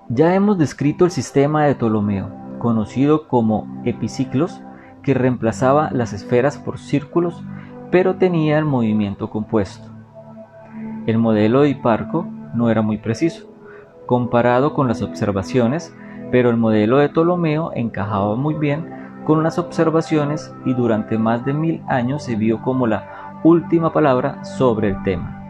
Ya 0.09 0.35
hemos 0.35 0.59
descrito 0.59 1.05
el 1.05 1.11
sistema 1.11 1.65
de 1.65 1.75
Ptolomeo, 1.75 2.31
conocido 2.59 3.29
como 3.29 3.83
epiciclos, 3.85 4.63
que 5.03 5.15
reemplazaba 5.15 5.91
las 5.93 6.13
esferas 6.13 6.59
por 6.59 6.79
círculos, 6.79 7.43
pero 7.91 8.17
tenía 8.17 8.59
el 8.59 8.65
movimiento 8.65 9.31
compuesto. 9.31 9.89
El 11.07 11.19
modelo 11.19 11.63
de 11.63 11.71
Hiparco 11.71 12.27
no 12.55 12.71
era 12.71 12.83
muy 12.83 12.99
preciso 12.99 13.57
comparado 14.07 14.73
con 14.73 14.89
las 14.89 15.03
observaciones, 15.03 15.95
pero 16.31 16.51
el 16.51 16.57
modelo 16.57 16.99
de 16.99 17.09
Ptolomeo 17.09 17.73
encajaba 17.75 18.37
muy 18.37 18.55
bien 18.55 18.89
con 19.25 19.43
las 19.43 19.59
observaciones 19.59 20.55
y 20.65 20.73
durante 20.73 21.19
más 21.19 21.45
de 21.45 21.53
mil 21.53 21.83
años 21.89 22.23
se 22.23 22.37
vio 22.37 22.63
como 22.63 22.87
la 22.87 23.41
última 23.43 23.93
palabra 23.93 24.45
sobre 24.45 24.91
el 24.91 25.03
tema. 25.03 25.43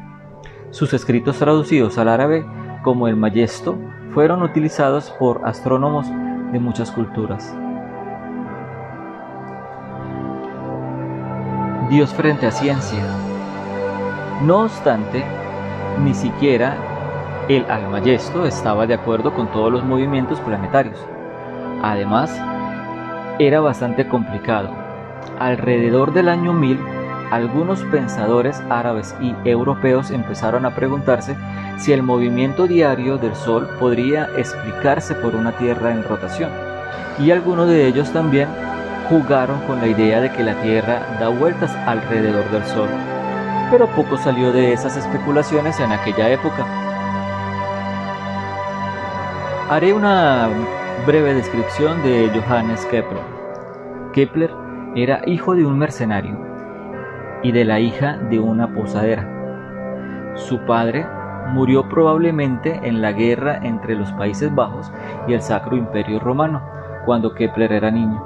Sus 0.70 0.94
escritos 0.94 1.38
traducidos 1.38 1.98
al 1.98 2.08
árabe 2.08 2.44
como 2.82 3.08
el 3.08 3.16
Mayesto 3.16 3.76
fueron 4.16 4.42
utilizados 4.42 5.10
por 5.18 5.42
astrónomos 5.44 6.06
de 6.50 6.58
muchas 6.58 6.90
culturas. 6.90 7.54
Dios 11.90 12.14
frente 12.14 12.46
a 12.46 12.50
ciencia. 12.50 13.04
No 14.42 14.62
obstante, 14.62 15.22
ni 16.02 16.14
siquiera 16.14 16.78
el 17.50 17.70
Almayesto 17.70 18.46
estaba 18.46 18.86
de 18.86 18.94
acuerdo 18.94 19.34
con 19.34 19.52
todos 19.52 19.70
los 19.70 19.84
movimientos 19.84 20.40
planetarios. 20.40 20.98
Además, 21.82 22.34
era 23.38 23.60
bastante 23.60 24.08
complicado. 24.08 24.70
Alrededor 25.38 26.14
del 26.14 26.30
año 26.30 26.54
1000, 26.54 26.80
algunos 27.30 27.82
pensadores 27.82 28.62
árabes 28.70 29.14
y 29.20 29.34
europeos 29.44 30.10
empezaron 30.10 30.64
a 30.64 30.74
preguntarse 30.74 31.36
si 31.76 31.92
el 31.92 32.02
movimiento 32.02 32.66
diario 32.66 33.18
del 33.18 33.34
Sol 33.34 33.68
podría 33.78 34.28
explicarse 34.36 35.14
por 35.14 35.34
una 35.34 35.52
Tierra 35.52 35.92
en 35.92 36.02
rotación. 36.02 36.50
Y 37.18 37.30
algunos 37.30 37.68
de 37.68 37.86
ellos 37.86 38.10
también 38.12 38.48
jugaron 39.08 39.60
con 39.66 39.80
la 39.80 39.86
idea 39.86 40.20
de 40.20 40.32
que 40.32 40.42
la 40.42 40.54
Tierra 40.62 41.00
da 41.20 41.28
vueltas 41.28 41.74
alrededor 41.86 42.50
del 42.50 42.64
Sol. 42.64 42.88
Pero 43.70 43.86
poco 43.88 44.16
salió 44.16 44.52
de 44.52 44.72
esas 44.72 44.96
especulaciones 44.96 45.78
en 45.80 45.92
aquella 45.92 46.30
época. 46.30 46.64
Haré 49.68 49.92
una 49.92 50.48
breve 51.06 51.34
descripción 51.34 52.02
de 52.02 52.30
Johannes 52.34 52.86
Kepler. 52.86 53.22
Kepler 54.12 54.50
era 54.94 55.20
hijo 55.26 55.54
de 55.54 55.66
un 55.66 55.78
mercenario 55.78 56.38
y 57.42 57.52
de 57.52 57.64
la 57.64 57.80
hija 57.80 58.16
de 58.30 58.38
una 58.38 58.72
posadera. 58.72 59.28
Su 60.36 60.58
padre 60.60 61.06
murió 61.48 61.88
probablemente 61.88 62.80
en 62.82 63.00
la 63.00 63.12
guerra 63.12 63.58
entre 63.62 63.94
los 63.94 64.12
Países 64.12 64.54
Bajos 64.54 64.90
y 65.26 65.32
el 65.32 65.42
Sacro 65.42 65.76
Imperio 65.76 66.18
Romano, 66.18 66.62
cuando 67.04 67.34
Kepler 67.34 67.72
era 67.72 67.90
niño, 67.90 68.22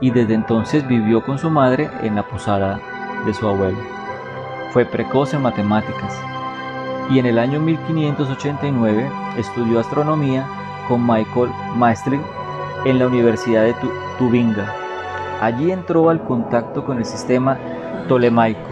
y 0.00 0.10
desde 0.10 0.34
entonces 0.34 0.86
vivió 0.86 1.22
con 1.22 1.38
su 1.38 1.50
madre 1.50 1.90
en 2.02 2.14
la 2.14 2.22
posada 2.22 2.80
de 3.26 3.34
su 3.34 3.46
abuelo. 3.46 3.78
Fue 4.70 4.84
precoz 4.84 5.34
en 5.34 5.42
matemáticas 5.42 6.18
y 7.10 7.18
en 7.18 7.26
el 7.26 7.38
año 7.38 7.60
1589 7.60 9.10
estudió 9.36 9.80
astronomía 9.80 10.46
con 10.88 11.06
Michael 11.06 11.50
Maestrin 11.76 12.22
en 12.84 12.98
la 12.98 13.06
Universidad 13.06 13.64
de 13.64 13.74
Tubinga. 14.18 14.72
Allí 15.40 15.70
entró 15.70 16.08
al 16.08 16.22
contacto 16.24 16.84
con 16.84 16.98
el 16.98 17.04
sistema 17.04 17.58
tolemaico. 18.08 18.71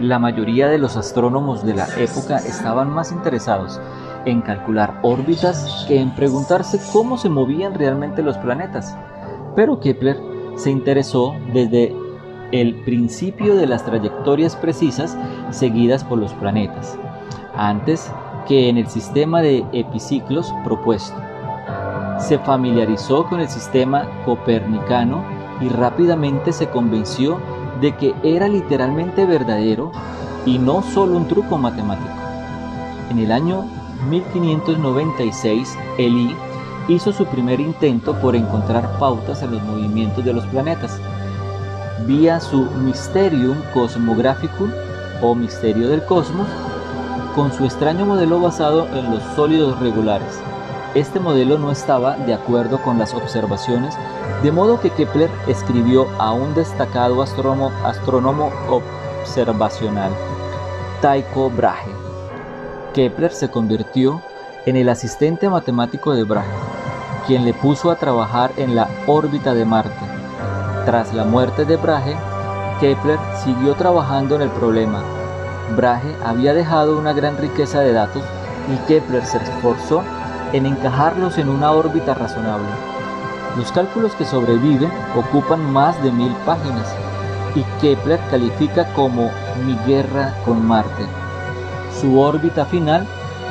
La 0.00 0.18
mayoría 0.18 0.68
de 0.68 0.76
los 0.76 0.96
astrónomos 0.96 1.64
de 1.64 1.74
la 1.74 1.86
época 1.96 2.36
estaban 2.36 2.90
más 2.90 3.12
interesados 3.12 3.80
en 4.26 4.42
calcular 4.42 4.98
órbitas 5.02 5.86
que 5.88 5.98
en 6.00 6.14
preguntarse 6.14 6.78
cómo 6.92 7.16
se 7.16 7.30
movían 7.30 7.72
realmente 7.72 8.22
los 8.22 8.36
planetas. 8.36 8.94
Pero 9.54 9.80
Kepler 9.80 10.20
se 10.56 10.70
interesó 10.70 11.34
desde 11.54 11.94
el 12.52 12.74
principio 12.84 13.56
de 13.56 13.66
las 13.66 13.86
trayectorias 13.86 14.54
precisas 14.54 15.16
seguidas 15.50 16.04
por 16.04 16.18
los 16.18 16.34
planetas, 16.34 16.98
antes 17.56 18.12
que 18.46 18.68
en 18.68 18.76
el 18.76 18.88
sistema 18.88 19.40
de 19.40 19.64
epiciclos 19.72 20.52
propuesto. 20.62 21.16
Se 22.18 22.38
familiarizó 22.38 23.24
con 23.24 23.40
el 23.40 23.48
sistema 23.48 24.06
copernicano 24.26 25.24
y 25.60 25.68
rápidamente 25.68 26.52
se 26.52 26.68
convenció 26.68 27.38
de 27.80 27.94
que 27.96 28.14
era 28.22 28.48
literalmente 28.48 29.26
verdadero 29.26 29.92
y 30.44 30.58
no 30.58 30.82
solo 30.82 31.16
un 31.16 31.28
truco 31.28 31.58
matemático. 31.58 32.10
En 33.10 33.18
el 33.18 33.32
año 33.32 33.64
1596, 34.08 35.76
Eli 35.98 36.34
hizo 36.88 37.12
su 37.12 37.26
primer 37.26 37.60
intento 37.60 38.14
por 38.20 38.36
encontrar 38.36 38.98
pautas 38.98 39.42
en 39.42 39.52
los 39.52 39.62
movimientos 39.62 40.24
de 40.24 40.32
los 40.32 40.46
planetas 40.46 41.00
vía 42.06 42.38
su 42.40 42.66
Mysterium 42.84 43.56
Cosmographicum 43.72 44.70
o 45.22 45.34
Misterio 45.34 45.88
del 45.88 46.04
Cosmos, 46.04 46.46
con 47.34 47.52
su 47.52 47.64
extraño 47.64 48.06
modelo 48.06 48.40
basado 48.40 48.86
en 48.94 49.10
los 49.10 49.22
sólidos 49.34 49.78
regulares. 49.80 50.40
Este 50.96 51.20
modelo 51.20 51.58
no 51.58 51.70
estaba 51.70 52.16
de 52.16 52.32
acuerdo 52.32 52.80
con 52.80 52.98
las 52.98 53.12
observaciones, 53.12 53.94
de 54.42 54.50
modo 54.50 54.80
que 54.80 54.88
Kepler 54.88 55.28
escribió 55.46 56.06
a 56.18 56.32
un 56.32 56.54
destacado 56.54 57.20
astrónomo, 57.20 58.50
observacional, 58.70 60.10
Tycho 61.02 61.50
Brahe. 61.50 61.92
Kepler 62.94 63.30
se 63.30 63.50
convirtió 63.50 64.22
en 64.64 64.76
el 64.76 64.88
asistente 64.88 65.50
matemático 65.50 66.14
de 66.14 66.24
Brahe, 66.24 66.48
quien 67.26 67.44
le 67.44 67.52
puso 67.52 67.90
a 67.90 67.96
trabajar 67.96 68.52
en 68.56 68.74
la 68.74 68.88
órbita 69.06 69.52
de 69.52 69.66
Marte. 69.66 70.06
Tras 70.86 71.12
la 71.12 71.24
muerte 71.24 71.66
de 71.66 71.76
Brahe, 71.76 72.16
Kepler 72.80 73.18
siguió 73.44 73.74
trabajando 73.74 74.36
en 74.36 74.40
el 74.40 74.50
problema. 74.50 75.02
Brahe 75.76 76.16
había 76.24 76.54
dejado 76.54 76.98
una 76.98 77.12
gran 77.12 77.36
riqueza 77.36 77.80
de 77.80 77.92
datos 77.92 78.22
y 78.72 78.78
Kepler 78.88 79.26
se 79.26 79.36
esforzó 79.36 80.02
en 80.56 80.64
encajarlos 80.64 81.36
en 81.36 81.50
una 81.50 81.70
órbita 81.72 82.14
razonable. 82.14 82.68
Los 83.58 83.70
cálculos 83.72 84.14
que 84.14 84.24
sobreviven 84.24 84.90
ocupan 85.14 85.70
más 85.70 86.02
de 86.02 86.10
mil 86.10 86.32
páginas 86.46 86.94
y 87.54 87.62
Kepler 87.80 88.18
califica 88.30 88.90
como 88.94 89.30
mi 89.66 89.76
guerra 89.86 90.34
con 90.46 90.66
Marte. 90.66 91.04
Su 92.00 92.18
órbita 92.18 92.64
final, 92.64 93.06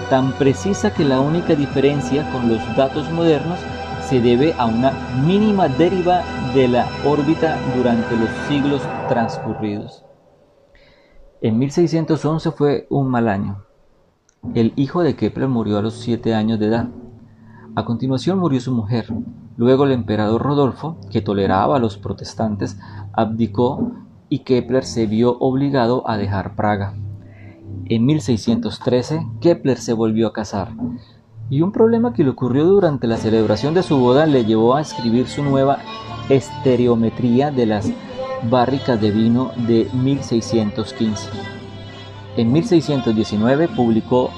tan 0.09 0.31
precisa 0.33 0.93
que 0.93 1.03
la 1.03 1.19
única 1.19 1.53
diferencia 1.53 2.27
con 2.31 2.49
los 2.49 2.75
datos 2.75 3.09
modernos 3.11 3.59
se 4.07 4.19
debe 4.19 4.53
a 4.57 4.65
una 4.65 4.91
mínima 5.25 5.67
deriva 5.67 6.21
de 6.53 6.67
la 6.67 6.87
órbita 7.05 7.57
durante 7.75 8.15
los 8.15 8.29
siglos 8.47 8.81
transcurridos. 9.09 10.05
En 11.41 11.59
1611 11.59 12.51
fue 12.51 12.87
un 12.89 13.09
mal 13.09 13.27
año. 13.27 13.64
El 14.53 14.73
hijo 14.75 15.03
de 15.03 15.15
Kepler 15.15 15.49
murió 15.49 15.77
a 15.77 15.81
los 15.81 15.95
siete 15.95 16.33
años 16.33 16.59
de 16.59 16.67
edad. 16.67 16.89
A 17.75 17.83
continuación 17.85 18.39
murió 18.39 18.59
su 18.61 18.71
mujer. 18.73 19.07
Luego 19.57 19.85
el 19.85 19.91
emperador 19.91 20.41
Rodolfo, 20.41 20.97
que 21.09 21.21
toleraba 21.21 21.77
a 21.77 21.79
los 21.79 21.97
protestantes, 21.97 22.77
abdicó 23.13 23.91
y 24.29 24.39
Kepler 24.39 24.83
se 24.83 25.07
vio 25.07 25.37
obligado 25.39 26.09
a 26.09 26.17
dejar 26.17 26.55
Praga. 26.55 26.93
En 27.85 28.05
1613 28.05 29.27
Kepler 29.41 29.77
se 29.77 29.93
volvió 29.93 30.27
a 30.27 30.33
casar 30.33 30.69
y 31.49 31.61
un 31.61 31.71
problema 31.71 32.13
que 32.13 32.23
le 32.23 32.31
ocurrió 32.31 32.65
durante 32.65 33.07
la 33.07 33.17
celebración 33.17 33.73
de 33.73 33.83
su 33.83 33.97
boda 33.97 34.25
le 34.25 34.45
llevó 34.45 34.75
a 34.75 34.81
escribir 34.81 35.27
su 35.27 35.43
nueva 35.43 35.79
estereometría 36.29 37.51
de 37.51 37.65
las 37.67 37.91
barricas 38.49 38.99
de 38.99 39.11
vino 39.11 39.51
de 39.67 39.87
1615. 39.93 41.54
En 42.37 42.51
1619 42.51 43.69
publicó 43.69 44.29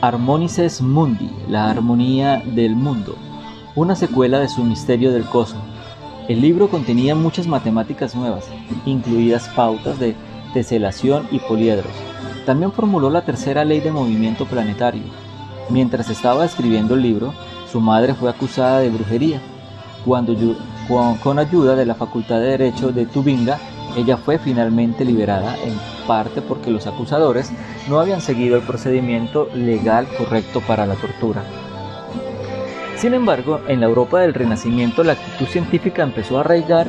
Harmonices 0.00 0.82
Mundi, 0.82 1.30
la 1.48 1.70
armonía 1.70 2.42
del 2.44 2.74
mundo, 2.74 3.14
una 3.76 3.94
secuela 3.94 4.40
de 4.40 4.48
su 4.48 4.64
Misterio 4.64 5.12
del 5.12 5.22
Cosmos. 5.22 5.62
El 6.26 6.40
libro 6.40 6.68
contenía 6.68 7.14
muchas 7.14 7.46
matemáticas 7.46 8.16
nuevas, 8.16 8.48
incluidas 8.84 9.48
pautas 9.50 10.00
de 10.00 10.16
teselación 10.54 11.28
y 11.30 11.38
poliedros. 11.38 11.92
También 12.46 12.72
formuló 12.72 13.10
la 13.10 13.24
tercera 13.24 13.64
ley 13.64 13.78
de 13.78 13.92
movimiento 13.92 14.44
planetario. 14.46 15.04
Mientras 15.70 16.10
estaba 16.10 16.44
escribiendo 16.44 16.94
el 16.94 17.02
libro, 17.02 17.32
su 17.70 17.80
madre 17.80 18.14
fue 18.14 18.28
acusada 18.28 18.80
de 18.80 18.90
brujería. 18.90 19.40
Cuando, 20.04 20.34
con 21.22 21.38
ayuda 21.38 21.76
de 21.76 21.86
la 21.86 21.94
Facultad 21.94 22.40
de 22.40 22.58
Derecho 22.58 22.90
de 22.90 23.06
Tubinga, 23.06 23.60
ella 23.96 24.16
fue 24.16 24.40
finalmente 24.40 25.04
liberada 25.04 25.56
en 25.62 25.91
parte 26.06 26.42
porque 26.42 26.70
los 26.70 26.86
acusadores 26.86 27.50
no 27.88 28.00
habían 28.00 28.20
seguido 28.20 28.56
el 28.56 28.62
procedimiento 28.62 29.48
legal 29.54 30.06
correcto 30.16 30.60
para 30.60 30.86
la 30.86 30.94
tortura. 30.94 31.42
Sin 32.96 33.14
embargo, 33.14 33.60
en 33.66 33.80
la 33.80 33.86
Europa 33.86 34.20
del 34.20 34.34
Renacimiento 34.34 35.02
la 35.02 35.14
actitud 35.14 35.46
científica 35.46 36.02
empezó 36.02 36.36
a 36.36 36.40
arraigar 36.40 36.86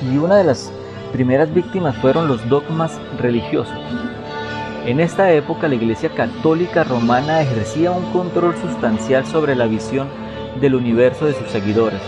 y 0.00 0.16
una 0.16 0.36
de 0.36 0.44
las 0.44 0.72
primeras 1.12 1.52
víctimas 1.52 1.96
fueron 1.96 2.28
los 2.28 2.48
dogmas 2.48 2.98
religiosos. 3.18 3.76
En 4.86 5.00
esta 5.00 5.32
época 5.32 5.68
la 5.68 5.76
Iglesia 5.76 6.10
Católica 6.10 6.84
Romana 6.84 7.40
ejercía 7.40 7.90
un 7.90 8.10
control 8.12 8.54
sustancial 8.56 9.26
sobre 9.26 9.54
la 9.54 9.66
visión 9.66 10.08
del 10.60 10.74
universo 10.74 11.26
de 11.26 11.34
sus 11.34 11.48
seguidores. 11.48 12.00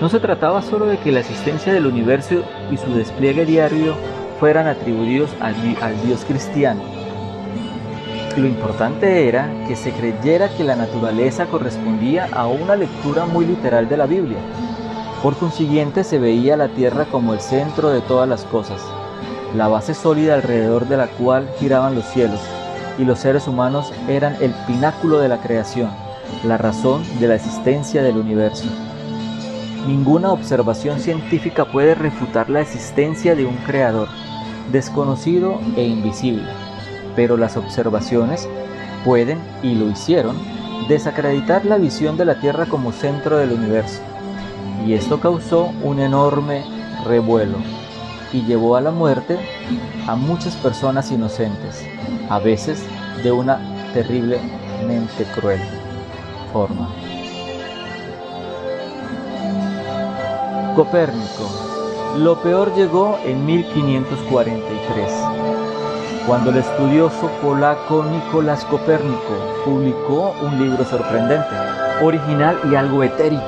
No 0.00 0.08
se 0.08 0.20
trataba 0.20 0.62
solo 0.62 0.86
de 0.86 0.98
que 0.98 1.12
la 1.12 1.20
existencia 1.20 1.72
del 1.72 1.86
universo 1.86 2.42
y 2.70 2.76
su 2.76 2.92
despliegue 2.94 3.46
diario 3.46 3.94
fueran 4.42 4.66
atribuidos 4.66 5.30
al, 5.38 5.54
Dios 6.04 6.24
cristiano. 6.24 6.82
Lo 8.36 8.44
importante 8.44 9.28
era 9.28 9.48
que 9.68 9.76
se 9.76 9.92
creyera 9.92 10.48
que 10.48 10.64
la 10.64 10.74
naturaleza 10.74 11.46
correspondía 11.46 12.28
a 12.32 12.48
una 12.48 12.74
lectura 12.74 13.24
muy 13.24 13.46
literal 13.46 13.88
de 13.88 13.96
la 13.96 14.06
Biblia. 14.06 14.38
Por 15.22 15.36
consiguiente 15.36 16.02
se 16.02 16.18
veía 16.18 16.56
la 16.56 16.66
tierra 16.66 17.04
como 17.04 17.34
el 17.34 17.40
centro 17.40 17.90
de 17.90 18.00
todas 18.00 18.28
las 18.28 18.42
cosas, 18.42 18.80
la 19.56 19.68
base 19.68 19.94
sólida 19.94 20.34
alrededor 20.34 20.88
de 20.88 20.96
la 20.96 21.06
cual 21.06 21.48
giraban 21.60 21.94
los 21.94 22.06
cielos, 22.06 22.40
y 22.98 23.04
los 23.04 23.20
seres 23.20 23.46
humanos 23.46 23.92
eran 24.08 24.34
el 24.40 24.52
pináculo 24.66 25.20
de 25.20 25.28
la 25.28 25.40
creación, 25.40 25.90
la 26.42 26.58
razón 26.58 27.04
de 27.20 27.28
la 27.28 27.36
existencia 27.36 28.02
del 28.02 28.16
universo. 28.16 28.66
Ninguna 29.86 30.32
observación 30.32 30.98
científica 30.98 31.64
puede 31.64 31.94
refutar 31.94 32.50
la 32.50 32.60
existencia 32.60 33.36
de 33.36 33.44
un 33.44 33.56
creador, 33.58 34.08
desconocido 34.70 35.60
e 35.76 35.84
invisible, 35.84 36.48
pero 37.16 37.36
las 37.36 37.56
observaciones 37.56 38.48
pueden, 39.04 39.38
y 39.62 39.74
lo 39.74 39.90
hicieron, 39.90 40.36
desacreditar 40.88 41.64
la 41.64 41.78
visión 41.78 42.16
de 42.16 42.24
la 42.24 42.40
Tierra 42.40 42.66
como 42.66 42.92
centro 42.92 43.38
del 43.38 43.52
universo. 43.52 44.00
Y 44.86 44.94
esto 44.94 45.20
causó 45.20 45.72
un 45.82 46.00
enorme 46.00 46.64
revuelo 47.06 47.58
y 48.32 48.42
llevó 48.42 48.76
a 48.76 48.80
la 48.80 48.90
muerte 48.90 49.38
a 50.06 50.16
muchas 50.16 50.56
personas 50.56 51.10
inocentes, 51.10 51.84
a 52.28 52.38
veces 52.38 52.82
de 53.22 53.30
una 53.30 53.58
terriblemente 53.92 55.24
cruel 55.34 55.60
forma. 56.52 56.88
Copérnico. 60.74 61.51
Lo 62.18 62.36
peor 62.42 62.74
llegó 62.74 63.18
en 63.24 63.46
1543, 63.46 65.10
cuando 66.26 66.50
el 66.50 66.58
estudioso 66.58 67.30
polaco 67.40 68.04
Nicolás 68.04 68.66
Copérnico 68.66 69.62
publicó 69.64 70.34
un 70.42 70.58
libro 70.58 70.84
sorprendente, 70.84 71.48
original 72.02 72.58
y 72.70 72.74
algo 72.74 73.02
etérico, 73.02 73.42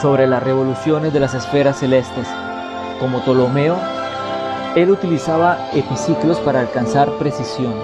sobre 0.00 0.26
las 0.26 0.42
revoluciones 0.42 1.12
de 1.12 1.20
las 1.20 1.34
esferas 1.34 1.78
celestes. 1.78 2.26
Como 2.98 3.20
Ptolomeo, 3.20 3.76
él 4.74 4.90
utilizaba 4.90 5.68
epiciclos 5.74 6.38
para 6.38 6.60
alcanzar 6.60 7.10
precisión. 7.18 7.74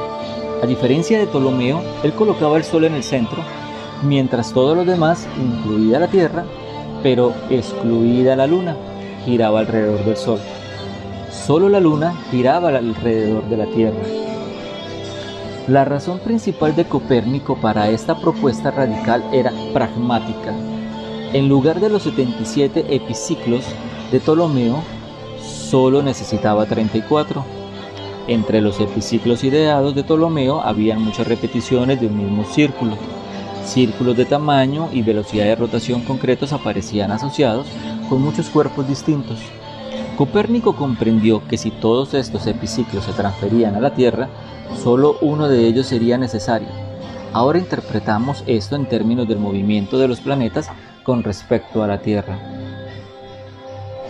A 0.63 0.67
diferencia 0.67 1.19
de 1.19 1.27
Ptolomeo, 1.27 1.83
él 2.03 2.15
colocaba 2.15 2.57
el 2.57 2.65
Sol 2.65 2.85
en 2.85 2.95
el 2.95 3.05
centro, 3.05 3.43
mientras 4.03 4.55
todos 4.55 4.75
los 4.75 4.87
demás, 4.87 5.29
incluida 5.39 5.99
la 5.99 6.09
Tierra, 6.09 6.45
pero 7.03 7.35
excluida 7.51 8.37
la 8.37 8.47
luna, 8.47 8.75
giraba 9.25 9.61
alrededor 9.61 10.05
del 10.05 10.17
Sol. 10.17 10.41
Solo 11.31 11.69
la 11.69 11.81
luna 11.81 12.15
giraba 12.31 12.69
alrededor 12.69 13.45
de 13.49 13.57
la 13.57 13.67
Tierra. 13.67 14.03
La 15.69 15.85
razón 15.85 16.19
principal 16.19 16.75
de 16.75 16.85
Copérnico 16.85 17.57
para 17.57 17.89
esta 17.89 18.19
propuesta 18.19 18.71
radical 18.71 19.25
era 19.33 19.53
pragmática. 19.73 20.53
En 21.33 21.49
lugar 21.49 21.81
de 21.81 21.89
los 21.89 22.03
77 22.03 22.85
epiciclos 22.95 23.65
de 24.11 24.21
Ptolomeo, 24.21 24.83
solo 25.41 26.03
necesitaba 26.03 26.67
34. 26.67 27.45
Entre 28.27 28.61
los 28.61 28.81
epiciclos 28.81 29.43
ideados 29.45 29.95
de 29.95 30.05
Ptolomeo 30.05 30.61
habían 30.61 31.03
muchas 31.03 31.27
repeticiones 31.27 32.01
de 32.01 32.09
un 32.09 32.19
mismo 32.19 32.45
círculo. 32.45 32.97
Círculos 33.73 34.19
de 34.19 34.27
tamaño 34.27 34.91
y 34.93 35.01
velocidad 35.01 35.47
de 35.47 35.57
rotación 35.57 36.03
concretos 36.03 36.53
aparecían 36.53 37.11
asociados 37.11 37.67
con 38.11 38.21
muchos 38.21 38.51
cuerpos 38.51 38.87
distintos. 38.87 39.39
Copérnico 40.19 40.77
comprendió 40.77 41.43
que 41.49 41.57
si 41.57 41.71
todos 41.71 42.13
estos 42.13 42.47
epiciclos 42.47 43.05
se 43.05 43.15
transferían 43.15 43.75
a 43.75 43.81
la 43.81 43.95
Tierra, 43.95 44.29
solo 44.85 45.17
uno 45.23 45.49
de 45.49 45.67
ellos 45.67 45.87
sería 45.87 46.19
necesario. 46.19 46.69
Ahora 47.33 47.59
interpretamos 47.59 48.45
esto 48.47 48.77
en 48.77 48.85
términos 48.85 49.27
del 49.27 49.39
movimiento 49.39 49.97
de 49.97 50.09
los 50.09 50.21
planetas 50.21 50.69
con 51.03 51.23
respecto 51.23 51.83
a 51.83 51.87
la 51.87 52.03
Tierra. 52.03 52.39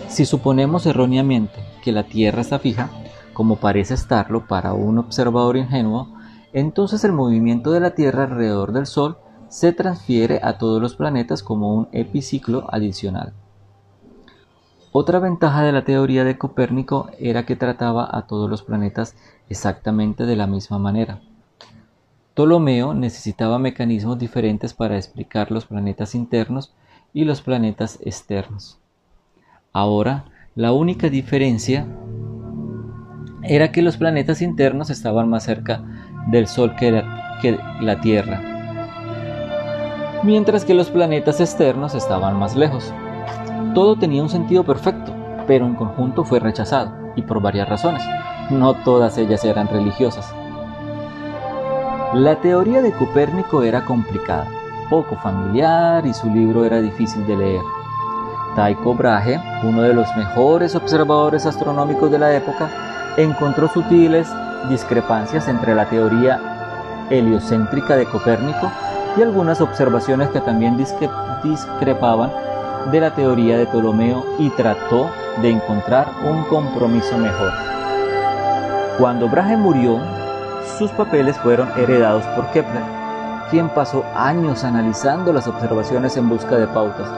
Si 0.09 0.25
suponemos 0.25 0.85
erróneamente 0.87 1.63
que 1.81 1.93
la 1.93 2.03
Tierra 2.03 2.41
está 2.41 2.59
fija, 2.59 2.89
como 3.31 3.55
parece 3.55 3.93
estarlo 3.93 4.45
para 4.45 4.73
un 4.73 4.97
observador 4.97 5.55
ingenuo, 5.55 6.09
entonces 6.51 7.05
el 7.05 7.13
movimiento 7.13 7.71
de 7.71 7.79
la 7.79 7.91
Tierra 7.91 8.25
alrededor 8.25 8.73
del 8.73 8.87
Sol 8.87 9.19
se 9.53 9.71
transfiere 9.71 10.39
a 10.41 10.57
todos 10.57 10.81
los 10.81 10.95
planetas 10.95 11.43
como 11.43 11.75
un 11.75 11.87
epiciclo 11.91 12.65
adicional. 12.73 13.33
Otra 14.91 15.19
ventaja 15.19 15.61
de 15.61 15.71
la 15.71 15.85
teoría 15.85 16.23
de 16.23 16.39
Copérnico 16.39 17.11
era 17.19 17.45
que 17.45 17.55
trataba 17.55 18.09
a 18.11 18.25
todos 18.25 18.49
los 18.49 18.63
planetas 18.63 19.15
exactamente 19.49 20.25
de 20.25 20.35
la 20.35 20.47
misma 20.47 20.79
manera. 20.79 21.21
Ptolomeo 22.33 22.95
necesitaba 22.95 23.59
mecanismos 23.59 24.17
diferentes 24.17 24.73
para 24.73 24.97
explicar 24.97 25.51
los 25.51 25.67
planetas 25.67 26.15
internos 26.15 26.73
y 27.13 27.23
los 27.23 27.43
planetas 27.43 27.99
externos. 28.01 28.79
Ahora, 29.71 30.25
la 30.55 30.71
única 30.73 31.09
diferencia 31.09 31.85
era 33.43 33.71
que 33.71 33.83
los 33.83 33.97
planetas 33.97 34.41
internos 34.41 34.89
estaban 34.89 35.29
más 35.29 35.43
cerca 35.43 35.83
del 36.25 36.47
Sol 36.47 36.75
que 36.75 36.91
la, 36.91 37.37
que 37.39 37.59
la 37.81 38.01
Tierra 38.01 38.52
mientras 40.23 40.65
que 40.65 40.73
los 40.73 40.89
planetas 40.89 41.39
externos 41.39 41.95
estaban 41.95 42.37
más 42.39 42.55
lejos. 42.55 42.93
Todo 43.73 43.95
tenía 43.97 44.23
un 44.23 44.29
sentido 44.29 44.63
perfecto, 44.63 45.13
pero 45.45 45.65
en 45.65 45.75
conjunto 45.75 46.23
fue 46.23 46.39
rechazado, 46.39 46.91
y 47.15 47.21
por 47.21 47.41
varias 47.41 47.67
razones. 47.67 48.01
No 48.49 48.73
todas 48.73 49.17
ellas 49.17 49.43
eran 49.43 49.67
religiosas. 49.67 50.33
La 52.13 52.35
teoría 52.35 52.81
de 52.81 52.91
Copérnico 52.91 53.63
era 53.63 53.83
complicada, 53.85 54.47
poco 54.89 55.15
familiar 55.17 56.05
y 56.05 56.13
su 56.13 56.29
libro 56.29 56.63
era 56.63 56.79
difícil 56.79 57.25
de 57.25 57.35
leer. 57.35 57.61
Tycho 58.55 58.93
Brahe, 58.93 59.41
uno 59.63 59.81
de 59.81 59.93
los 59.93 60.07
mejores 60.15 60.75
observadores 60.75 61.45
astronómicos 61.45 62.11
de 62.11 62.19
la 62.19 62.35
época, 62.35 62.69
encontró 63.17 63.67
sutiles 63.67 64.27
discrepancias 64.69 65.47
entre 65.47 65.73
la 65.73 65.89
teoría 65.89 66.39
heliocéntrica 67.09 67.95
de 67.95 68.05
Copérnico 68.05 68.71
y 69.17 69.21
algunas 69.21 69.61
observaciones 69.61 70.29
que 70.29 70.41
también 70.41 70.77
discrepaban 70.77 72.31
de 72.91 72.99
la 72.99 73.11
teoría 73.11 73.57
de 73.57 73.65
Ptolomeo 73.65 74.25
y 74.39 74.49
trató 74.51 75.09
de 75.41 75.49
encontrar 75.49 76.07
un 76.23 76.43
compromiso 76.45 77.17
mejor. 77.17 77.51
Cuando 78.97 79.29
Brahe 79.29 79.57
murió, 79.57 79.99
sus 80.77 80.91
papeles 80.91 81.37
fueron 81.37 81.69
heredados 81.77 82.23
por 82.35 82.47
Kepler, 82.51 82.83
quien 83.49 83.69
pasó 83.69 84.03
años 84.15 84.63
analizando 84.63 85.33
las 85.33 85.47
observaciones 85.47 86.17
en 86.17 86.29
busca 86.29 86.57
de 86.57 86.67
pautas. 86.67 87.09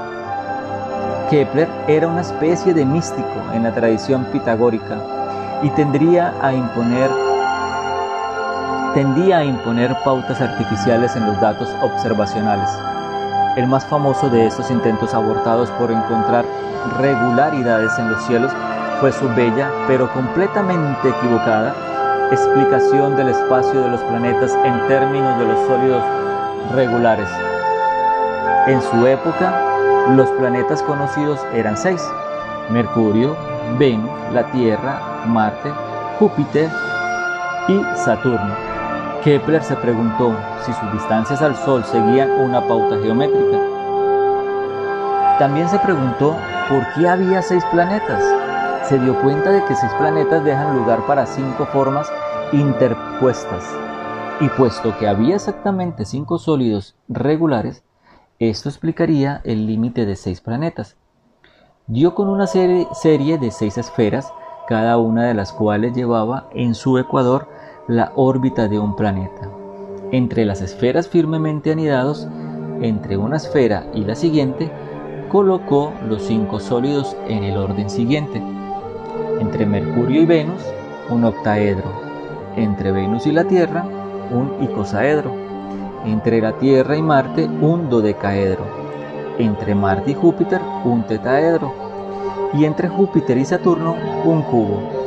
Kepler 1.29 1.67
era 1.87 2.07
una 2.07 2.21
especie 2.21 2.73
de 2.73 2.85
místico 2.85 3.41
en 3.53 3.63
la 3.63 3.73
tradición 3.73 4.25
pitagórica 4.25 4.97
y 5.63 5.69
tendría 5.69 6.33
a 6.41 6.53
imponer 6.53 7.09
tendía 8.95 9.39
a 9.39 9.43
imponer 9.43 9.93
pautas 10.05 10.39
artificiales 10.39 11.17
en 11.17 11.27
los 11.27 11.39
datos 11.41 11.67
observacionales. 11.81 12.69
El 13.57 13.67
más 13.67 13.85
famoso 13.85 14.29
de 14.29 14.47
estos 14.47 14.71
intentos 14.71 15.13
abortados 15.13 15.69
por 15.71 15.91
encontrar 15.91 16.45
regularidades 16.97 17.91
en 17.99 18.09
los 18.09 18.23
cielos 18.23 18.53
fue 19.01 19.11
su 19.11 19.27
bella, 19.35 19.69
pero 19.85 20.09
completamente 20.13 21.09
equivocada, 21.09 21.75
explicación 22.31 23.17
del 23.17 23.29
espacio 23.29 23.81
de 23.81 23.89
los 23.89 24.01
planetas 24.03 24.57
en 24.63 24.87
términos 24.87 25.37
de 25.39 25.45
los 25.45 25.67
sólidos 25.67 26.03
regulares. 26.73 27.27
En 28.67 28.81
su 28.81 29.05
época, 29.05 29.53
los 30.11 30.29
planetas 30.31 30.81
conocidos 30.81 31.45
eran 31.53 31.75
seis, 31.75 32.01
Mercurio, 32.69 33.35
Venus, 33.77 34.09
la 34.33 34.49
Tierra, 34.51 35.01
Marte, 35.27 35.69
Júpiter 36.17 36.69
y 37.67 37.81
Saturno. 37.97 38.74
Kepler 39.25 39.63
se 39.63 39.75
preguntó 39.77 40.37
si 40.63 40.71
sus 40.71 40.91
distancias 40.93 41.41
al 41.41 41.55
Sol 41.55 41.83
seguían 41.83 42.29
una 42.29 42.61
pauta 42.67 42.99
geométrica. 43.01 43.59
También 45.39 45.67
se 45.67 45.79
preguntó 45.79 46.35
por 46.69 46.85
qué 46.93 47.09
había 47.09 47.41
seis 47.41 47.65
planetas. 47.71 48.23
Se 48.87 48.99
dio 48.99 49.19
cuenta 49.23 49.49
de 49.49 49.65
que 49.65 49.73
seis 49.73 49.91
planetas 49.97 50.43
dejan 50.43 50.77
lugar 50.77 51.07
para 51.07 51.25
cinco 51.25 51.65
formas 51.65 52.07
interpuestas. 52.51 53.63
Y 54.41 54.49
puesto 54.49 54.95
que 54.99 55.07
había 55.07 55.37
exactamente 55.37 56.05
cinco 56.05 56.37
sólidos 56.37 56.95
regulares, 57.07 57.83
esto 58.37 58.69
explicaría 58.69 59.41
el 59.43 59.65
límite 59.65 60.05
de 60.05 60.17
seis 60.17 60.39
planetas. 60.39 60.97
Dio 61.87 62.13
con 62.13 62.29
una 62.29 62.45
serie, 62.45 62.87
serie 62.93 63.39
de 63.39 63.49
seis 63.49 63.79
esferas, 63.79 64.31
cada 64.67 64.99
una 64.99 65.23
de 65.23 65.33
las 65.33 65.51
cuales 65.51 65.95
llevaba 65.95 66.47
en 66.51 66.75
su 66.75 66.99
ecuador 66.99 67.47
la 67.87 68.11
órbita 68.15 68.67
de 68.67 68.79
un 68.79 68.95
planeta. 68.95 69.47
Entre 70.11 70.43
las 70.45 70.61
esferas 70.61 71.07
firmemente 71.07 71.71
anidados, 71.71 72.27
entre 72.81 73.15
una 73.15 73.37
esfera 73.37 73.85
y 73.93 74.03
la 74.03 74.15
siguiente, 74.15 74.71
colocó 75.29 75.93
los 76.07 76.23
cinco 76.23 76.59
sólidos 76.59 77.15
en 77.27 77.43
el 77.43 77.57
orden 77.57 77.89
siguiente. 77.89 78.41
Entre 79.39 79.67
Mercurio 79.67 80.23
y 80.23 80.25
Venus, 80.25 80.63
un 81.11 81.25
octaedro. 81.25 81.91
Entre 82.55 82.91
Venus 82.91 83.27
y 83.27 83.31
la 83.31 83.43
Tierra, 83.43 83.85
un 84.31 84.63
icosaedro. 84.63 85.31
Entre 86.05 86.41
la 86.41 86.53
Tierra 86.53 86.97
y 86.97 87.03
Marte, 87.03 87.45
un 87.45 87.89
dodecaedro. 87.89 88.63
Entre 89.37 89.75
Marte 89.75 90.11
y 90.11 90.15
Júpiter, 90.15 90.61
un 90.83 91.03
tetaedro. 91.03 91.71
Y 92.53 92.65
entre 92.65 92.87
Júpiter 92.87 93.37
y 93.37 93.45
Saturno, 93.45 93.95
un 94.23 94.41
cubo. 94.41 95.04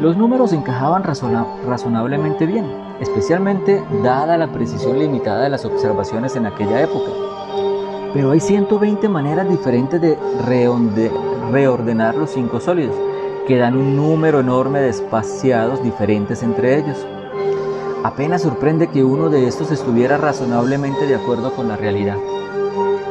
Los 0.00 0.16
números 0.16 0.52
encajaban 0.52 1.02
razonablemente 1.02 2.46
bien, 2.46 2.66
especialmente 3.00 3.82
dada 4.04 4.38
la 4.38 4.46
precisión 4.46 4.96
limitada 4.96 5.42
de 5.42 5.48
las 5.48 5.64
observaciones 5.64 6.36
en 6.36 6.46
aquella 6.46 6.82
época. 6.82 7.10
Pero 8.14 8.30
hay 8.30 8.38
120 8.38 9.08
maneras 9.08 9.48
diferentes 9.48 10.00
de 10.00 10.16
reordenar 11.50 12.14
los 12.14 12.30
cinco 12.30 12.60
sólidos, 12.60 12.94
que 13.48 13.56
dan 13.56 13.76
un 13.76 13.96
número 13.96 14.38
enorme 14.38 14.78
de 14.78 14.90
espaciados 14.90 15.82
diferentes 15.82 16.44
entre 16.44 16.78
ellos. 16.78 17.04
Apenas 18.04 18.42
sorprende 18.42 18.86
que 18.90 19.02
uno 19.02 19.30
de 19.30 19.48
estos 19.48 19.72
estuviera 19.72 20.16
razonablemente 20.16 21.08
de 21.08 21.16
acuerdo 21.16 21.52
con 21.56 21.66
la 21.66 21.76
realidad. 21.76 22.18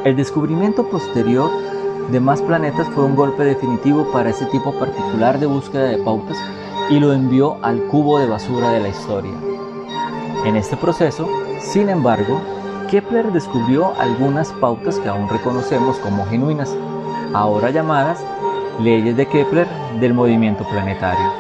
El 0.06 0.16
descubrimiento 0.16 0.88
posterior 0.90 1.52
de 2.10 2.22
más 2.22 2.42
planetas 2.42 2.88
fue 2.96 3.04
un 3.04 3.18
golpe 3.18 3.44
definitivo 3.44 4.10
para 4.14 4.30
ese 4.30 4.46
tipo 4.46 4.72
particular 4.80 5.38
de 5.38 5.48
búsqueda 5.48 5.84
de 5.90 5.98
pautas 5.98 6.38
y 6.90 7.00
lo 7.00 7.14
envió 7.14 7.58
al 7.64 7.84
cubo 7.84 8.20
de 8.20 8.28
basura 8.28 8.72
de 8.72 8.80
la 8.80 8.90
historia. 8.90 9.34
En 10.46 10.56
este 10.56 10.78
proceso, 10.78 11.28
sin 11.60 11.90
embargo, 11.90 12.40
Kepler 12.90 13.32
descubrió 13.32 13.94
algunas 14.00 14.52
pautas 14.54 14.98
que 15.00 15.10
aún 15.10 15.28
reconocemos 15.28 15.98
como 15.98 16.26
genuinas, 16.26 16.74
ahora 17.34 17.70
llamadas 17.70 18.24
leyes 18.80 19.18
de 19.18 19.26
Kepler 19.26 19.68
del 20.00 20.14
movimiento 20.14 20.64
planetario. 20.64 21.32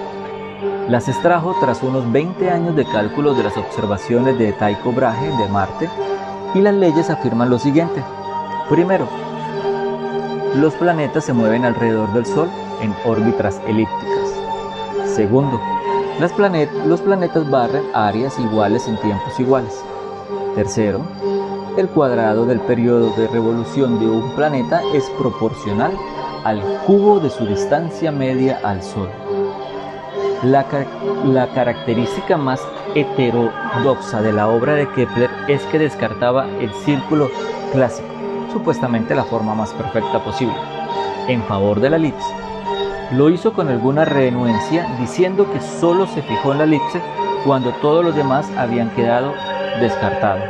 Las 0.89 1.07
extrajo 1.07 1.55
tras 1.59 1.83
unos 1.83 2.11
20 2.11 2.49
años 2.49 2.75
de 2.75 2.85
cálculos 2.85 3.37
de 3.37 3.43
las 3.43 3.57
observaciones 3.57 4.37
de 4.37 4.53
Tycho 4.53 4.91
Brahe 4.91 5.37
de 5.37 5.47
Marte 5.47 5.89
y 6.55 6.61
las 6.61 6.73
leyes 6.73 7.09
afirman 7.09 7.49
lo 7.49 7.59
siguiente. 7.59 8.03
Primero, 8.69 9.07
los 10.55 10.73
planetas 10.75 11.25
se 11.25 11.33
mueven 11.33 11.65
alrededor 11.65 12.11
del 12.13 12.25
Sol 12.25 12.49
en 12.81 12.93
órbitas 13.05 13.61
elípticas. 13.67 14.26
Segundo, 15.17 15.59
los 16.85 17.01
planetas 17.01 17.49
barren 17.49 17.81
áreas 17.95 18.37
iguales 18.37 18.87
en 18.87 18.97
tiempos 18.97 19.39
iguales. 19.39 19.83
Tercero, 20.53 21.01
el 21.75 21.89
cuadrado 21.89 22.45
del 22.45 22.59
periodo 22.59 23.09
de 23.17 23.27
revolución 23.27 23.99
de 23.99 24.05
un 24.05 24.29
planeta 24.35 24.79
es 24.93 25.09
proporcional 25.17 25.91
al 26.43 26.61
cubo 26.85 27.19
de 27.19 27.31
su 27.31 27.47
distancia 27.47 28.11
media 28.11 28.59
al 28.63 28.83
Sol. 28.83 29.09
La, 30.43 30.67
la, 31.25 31.47
característica 31.47 32.37
más 32.37 32.61
heterodoxa 32.93 34.21
de 34.21 34.33
la 34.33 34.47
obra 34.49 34.75
de 34.75 34.87
Kepler 34.91 35.31
es 35.47 35.63
que 35.63 35.79
descartaba 35.79 36.45
el 36.59 36.71
círculo 36.85 37.31
clásico, 37.73 38.07
supuestamente 38.53 39.15
la 39.15 39.23
forma 39.23 39.55
más 39.55 39.73
perfecta 39.73 40.23
posible, 40.23 40.53
en 41.27 41.41
favor 41.45 41.79
de 41.79 41.89
la 41.89 41.95
elipse. 41.95 42.46
Lo 43.11 43.29
hizo 43.29 43.53
con 43.53 43.69
alguna 43.69 44.05
renuencia, 44.05 44.85
diciendo 44.99 45.51
que 45.51 45.59
solo 45.59 46.07
se 46.07 46.21
fijó 46.21 46.51
en 46.51 46.57
la 46.57 46.63
elipse 46.65 47.01
cuando 47.45 47.71
todos 47.81 48.03
los 48.03 48.15
demás 48.15 48.49
habían 48.57 48.89
quedado 48.91 49.33
descartados. 49.79 50.43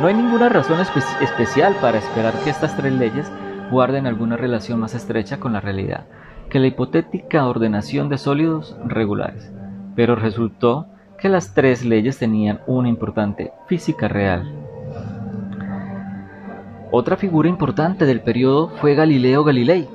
No 0.00 0.08
hay 0.08 0.14
ninguna 0.14 0.48
razón 0.48 0.80
especial 0.80 1.76
para 1.80 1.98
esperar 1.98 2.34
que 2.42 2.50
estas 2.50 2.76
tres 2.76 2.92
leyes 2.92 3.30
guarden 3.70 4.06
alguna 4.06 4.36
relación 4.36 4.80
más 4.80 4.94
estrecha 4.94 5.38
con 5.38 5.52
la 5.52 5.60
realidad 5.60 6.04
que 6.54 6.60
la 6.60 6.68
hipotética 6.68 7.46
ordenación 7.48 8.08
de 8.08 8.16
sólidos 8.16 8.76
regulares, 8.86 9.50
pero 9.96 10.14
resultó 10.14 10.86
que 11.18 11.28
las 11.28 11.52
tres 11.52 11.84
leyes 11.84 12.18
tenían 12.18 12.60
una 12.68 12.88
importante 12.88 13.52
física 13.66 14.06
real. 14.06 14.52
Otra 16.92 17.16
figura 17.16 17.48
importante 17.48 18.06
del 18.06 18.20
periodo 18.20 18.68
fue 18.80 18.94
Galileo 18.94 19.42
Galilei, 19.42 19.88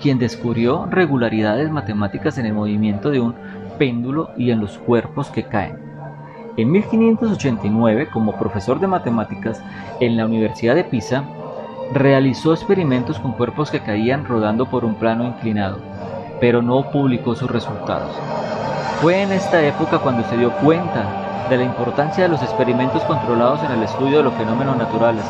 quien 0.00 0.18
descubrió 0.18 0.86
regularidades 0.86 1.70
matemáticas 1.70 2.38
en 2.38 2.46
el 2.46 2.54
movimiento 2.54 3.10
de 3.10 3.20
un 3.20 3.34
péndulo 3.78 4.30
y 4.36 4.50
en 4.50 4.60
los 4.60 4.78
cuerpos 4.78 5.28
que 5.28 5.44
caen. 5.44 5.78
En 6.56 6.70
1589, 6.72 8.08
como 8.12 8.38
profesor 8.38 8.80
de 8.80 8.86
matemáticas 8.86 9.62
en 10.00 10.16
la 10.16 10.26
Universidad 10.26 10.74
de 10.74 10.84
Pisa, 10.84 11.24
realizó 11.92 12.52
experimentos 12.52 13.18
con 13.18 13.32
cuerpos 13.32 13.70
que 13.70 13.80
caían 13.80 14.24
rodando 14.24 14.66
por 14.66 14.84
un 14.84 14.94
plano 14.94 15.24
inclinado, 15.24 15.78
pero 16.40 16.62
no 16.62 16.90
publicó 16.90 17.34
sus 17.34 17.50
resultados. 17.50 18.10
Fue 19.00 19.22
en 19.22 19.32
esta 19.32 19.62
época 19.64 19.98
cuando 19.98 20.22
se 20.28 20.36
dio 20.36 20.50
cuenta 20.56 21.46
de 21.48 21.56
la 21.56 21.64
importancia 21.64 22.24
de 22.24 22.28
los 22.28 22.42
experimentos 22.42 23.02
controlados 23.04 23.62
en 23.64 23.72
el 23.72 23.82
estudio 23.82 24.18
de 24.18 24.24
los 24.24 24.34
fenómenos 24.34 24.76
naturales, 24.76 25.24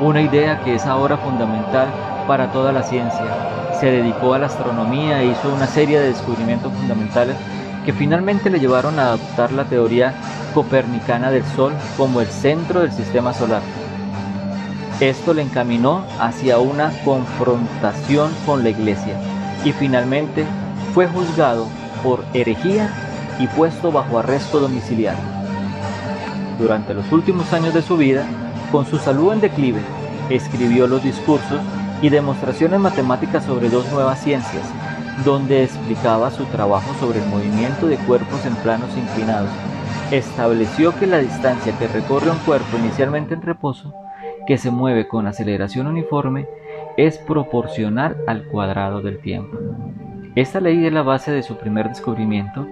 una 0.00 0.20
idea 0.20 0.60
que 0.64 0.74
es 0.74 0.84
ahora 0.86 1.16
fundamental 1.16 1.88
para 2.26 2.50
toda 2.50 2.72
la 2.72 2.82
ciencia. 2.82 3.61
Se 3.82 3.90
dedicó 3.90 4.32
a 4.32 4.38
la 4.38 4.46
astronomía 4.46 5.22
e 5.22 5.26
hizo 5.26 5.52
una 5.52 5.66
serie 5.66 5.98
de 5.98 6.06
descubrimientos 6.06 6.72
fundamentales 6.72 7.34
que 7.84 7.92
finalmente 7.92 8.48
le 8.48 8.60
llevaron 8.60 8.96
a 9.00 9.08
adoptar 9.08 9.50
la 9.50 9.64
teoría 9.64 10.14
copernicana 10.54 11.32
del 11.32 11.44
Sol 11.56 11.72
como 11.96 12.20
el 12.20 12.28
centro 12.28 12.82
del 12.82 12.92
sistema 12.92 13.34
solar. 13.34 13.60
Esto 15.00 15.34
le 15.34 15.42
encaminó 15.42 16.04
hacia 16.20 16.60
una 16.60 16.92
confrontación 17.04 18.30
con 18.46 18.62
la 18.62 18.68
Iglesia 18.68 19.16
y 19.64 19.72
finalmente 19.72 20.44
fue 20.94 21.08
juzgado 21.08 21.66
por 22.04 22.24
herejía 22.34 22.88
y 23.40 23.48
puesto 23.48 23.90
bajo 23.90 24.20
arresto 24.20 24.60
domiciliario. 24.60 25.24
Durante 26.56 26.94
los 26.94 27.10
últimos 27.10 27.52
años 27.52 27.74
de 27.74 27.82
su 27.82 27.96
vida, 27.96 28.24
con 28.70 28.86
su 28.86 28.98
salud 28.98 29.32
en 29.32 29.40
declive, 29.40 29.80
escribió 30.30 30.86
los 30.86 31.02
discursos 31.02 31.60
y 32.02 32.08
demostraciones 32.08 32.80
matemáticas 32.80 33.44
sobre 33.44 33.70
dos 33.70 33.90
nuevas 33.92 34.22
ciencias, 34.22 34.64
donde 35.24 35.62
explicaba 35.62 36.30
su 36.30 36.44
trabajo 36.46 36.92
sobre 37.00 37.20
el 37.20 37.28
movimiento 37.28 37.86
de 37.86 37.96
cuerpos 37.96 38.44
en 38.44 38.54
planos 38.56 38.90
inclinados. 38.96 39.50
Estableció 40.10 40.94
que 40.98 41.06
la 41.06 41.18
distancia 41.18 41.76
que 41.78 41.88
recorre 41.88 42.30
un 42.30 42.38
cuerpo 42.38 42.76
inicialmente 42.76 43.34
en 43.34 43.42
reposo 43.42 43.94
que 44.46 44.58
se 44.58 44.70
mueve 44.70 45.06
con 45.06 45.26
aceleración 45.26 45.86
uniforme 45.86 46.46
es 46.96 47.18
proporcional 47.18 48.16
al 48.26 48.44
cuadrado 48.48 49.00
del 49.00 49.20
tiempo. 49.20 49.56
Esta 50.34 50.60
ley 50.60 50.84
es 50.84 50.92
la 50.92 51.02
base 51.02 51.30
de 51.30 51.42
su 51.42 51.56
primer 51.56 51.88
descubrimiento 51.88 52.66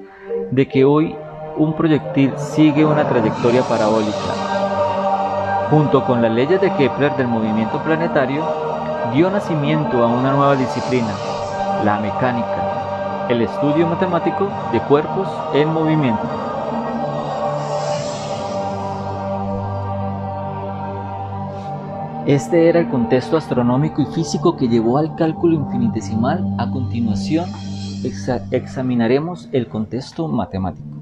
de 0.50 0.66
que 0.66 0.84
hoy 0.84 1.14
un 1.56 1.74
proyectil 1.74 2.32
sigue 2.36 2.84
una 2.84 3.08
trayectoria 3.08 3.62
parabólica. 3.62 5.68
Junto 5.70 6.04
con 6.04 6.20
las 6.20 6.32
leyes 6.32 6.60
de 6.60 6.72
Kepler 6.74 7.16
del 7.16 7.28
movimiento 7.28 7.80
planetario, 7.82 8.69
dio 9.12 9.30
nacimiento 9.30 10.04
a 10.04 10.06
una 10.06 10.32
nueva 10.32 10.56
disciplina, 10.56 11.12
la 11.84 11.98
mecánica, 12.00 13.26
el 13.28 13.42
estudio 13.42 13.86
matemático 13.86 14.48
de 14.72 14.80
cuerpos 14.82 15.28
en 15.54 15.68
movimiento. 15.72 16.22
Este 22.26 22.68
era 22.68 22.78
el 22.78 22.88
contexto 22.88 23.36
astronómico 23.36 24.02
y 24.02 24.06
físico 24.06 24.56
que 24.56 24.68
llevó 24.68 24.98
al 24.98 25.16
cálculo 25.16 25.54
infinitesimal. 25.54 26.44
A 26.58 26.70
continuación, 26.70 27.46
examinaremos 28.52 29.48
el 29.50 29.66
contexto 29.66 30.28
matemático. 30.28 30.99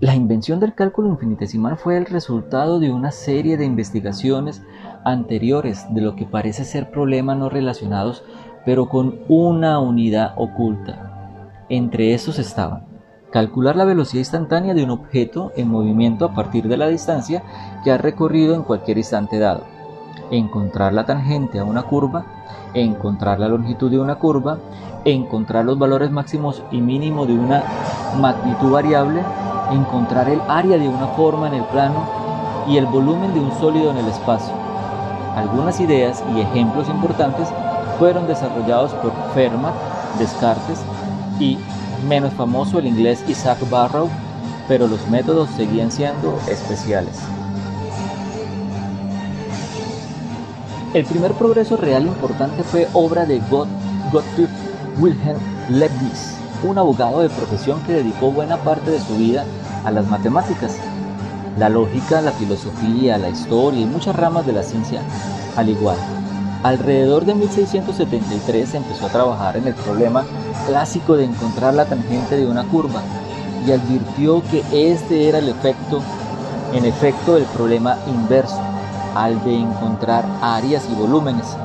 La 0.00 0.14
invención 0.14 0.60
del 0.60 0.74
cálculo 0.74 1.08
infinitesimal 1.08 1.76
fue 1.76 1.98
el 1.98 2.06
resultado 2.06 2.80
de 2.80 2.90
una 2.90 3.10
serie 3.10 3.58
de 3.58 3.66
investigaciones 3.66 4.62
anteriores 5.04 5.86
de 5.92 6.00
lo 6.00 6.16
que 6.16 6.24
parece 6.24 6.64
ser 6.64 6.90
problemas 6.90 7.36
no 7.36 7.50
relacionados, 7.50 8.24
pero 8.64 8.88
con 8.88 9.20
una 9.28 9.78
unidad 9.78 10.32
oculta. 10.36 11.66
Entre 11.68 12.14
esos 12.14 12.38
estaban 12.38 12.90
Calcular 13.30 13.76
la 13.76 13.84
velocidad 13.84 14.20
instantánea 14.20 14.74
de 14.74 14.82
un 14.82 14.90
objeto 14.90 15.52
en 15.54 15.68
movimiento 15.68 16.24
a 16.24 16.34
partir 16.34 16.66
de 16.66 16.76
la 16.76 16.88
distancia 16.88 17.44
que 17.84 17.92
ha 17.92 17.98
recorrido 17.98 18.56
en 18.56 18.62
cualquier 18.62 18.98
instante 18.98 19.38
dado. 19.38 19.64
Encontrar 20.32 20.92
la 20.92 21.06
tangente 21.06 21.60
a 21.60 21.64
una 21.64 21.82
curva, 21.82 22.24
encontrar 22.74 23.38
la 23.38 23.48
longitud 23.48 23.88
de 23.88 24.00
una 24.00 24.16
curva, 24.16 24.58
encontrar 25.04 25.64
los 25.64 25.78
valores 25.78 26.10
máximos 26.10 26.64
y 26.72 26.80
mínimos 26.80 27.28
de 27.28 27.34
una 27.34 27.62
magnitud 28.20 28.72
variable, 28.72 29.22
encontrar 29.70 30.28
el 30.28 30.40
área 30.48 30.78
de 30.78 30.88
una 30.88 31.06
forma 31.08 31.48
en 31.48 31.54
el 31.54 31.64
plano 31.64 32.04
y 32.66 32.76
el 32.76 32.86
volumen 32.86 33.32
de 33.34 33.40
un 33.40 33.52
sólido 33.58 33.90
en 33.90 33.98
el 33.98 34.08
espacio. 34.08 34.52
Algunas 35.36 35.80
ideas 35.80 36.22
y 36.34 36.40
ejemplos 36.40 36.88
importantes 36.88 37.48
fueron 37.98 38.26
desarrollados 38.26 38.92
por 38.94 39.12
Fermat, 39.34 39.74
Descartes 40.18 40.80
y 41.38 41.58
menos 42.08 42.32
famoso 42.32 42.78
el 42.78 42.86
inglés 42.86 43.24
Isaac 43.28 43.58
Barrow, 43.70 44.08
pero 44.66 44.88
los 44.88 45.06
métodos 45.08 45.48
seguían 45.50 45.90
siendo 45.90 46.38
especiales. 46.48 47.20
El 50.92 51.04
primer 51.04 51.32
progreso 51.34 51.76
real 51.76 52.04
importante 52.04 52.64
fue 52.64 52.88
obra 52.92 53.24
de 53.24 53.40
Gottfried 53.48 54.48
Wilhelm 54.98 55.38
Leibniz, 55.68 56.34
un 56.64 56.78
abogado 56.78 57.20
de 57.20 57.30
profesión 57.30 57.80
que 57.84 57.92
dedicó 57.92 58.32
buena 58.32 58.56
parte 58.56 58.90
de 58.90 59.00
su 59.00 59.16
vida 59.16 59.44
a 59.84 59.90
las 59.90 60.06
matemáticas, 60.08 60.76
la 61.58 61.68
lógica, 61.68 62.20
la 62.20 62.32
filosofía, 62.32 63.18
la 63.18 63.28
historia 63.28 63.80
y 63.80 63.86
muchas 63.86 64.16
ramas 64.16 64.46
de 64.46 64.52
la 64.52 64.62
ciencia 64.62 65.02
al 65.56 65.68
igual. 65.68 65.96
Alrededor 66.62 67.24
de 67.24 67.34
1673 67.34 68.74
empezó 68.74 69.06
a 69.06 69.10
trabajar 69.10 69.56
en 69.56 69.66
el 69.66 69.74
problema 69.74 70.24
clásico 70.66 71.16
de 71.16 71.24
encontrar 71.24 71.74
la 71.74 71.86
tangente 71.86 72.36
de 72.36 72.46
una 72.46 72.64
curva 72.64 73.02
y 73.66 73.72
advirtió 73.72 74.42
que 74.50 74.62
este 74.72 75.28
era 75.28 75.38
el 75.38 75.48
efecto, 75.48 76.02
en 76.74 76.84
efecto, 76.84 77.36
el 77.36 77.44
problema 77.44 77.96
inverso, 78.06 78.60
al 79.14 79.42
de 79.44 79.56
encontrar 79.56 80.24
áreas 80.40 80.86
y 80.90 80.94
volúmenes. 80.94 81.56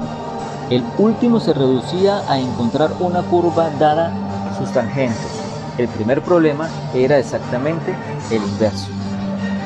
El 0.69 0.83
último 0.97 1.39
se 1.39 1.53
reducía 1.53 2.23
a 2.27 2.39
encontrar 2.39 2.91
una 2.99 3.21
curva 3.21 3.69
dada 3.77 4.11
sus 4.57 4.71
tangentes. 4.71 5.34
El 5.77 5.87
primer 5.89 6.21
problema 6.21 6.69
era 6.93 7.17
exactamente 7.17 7.93
el 8.31 8.41
inverso. 8.41 8.87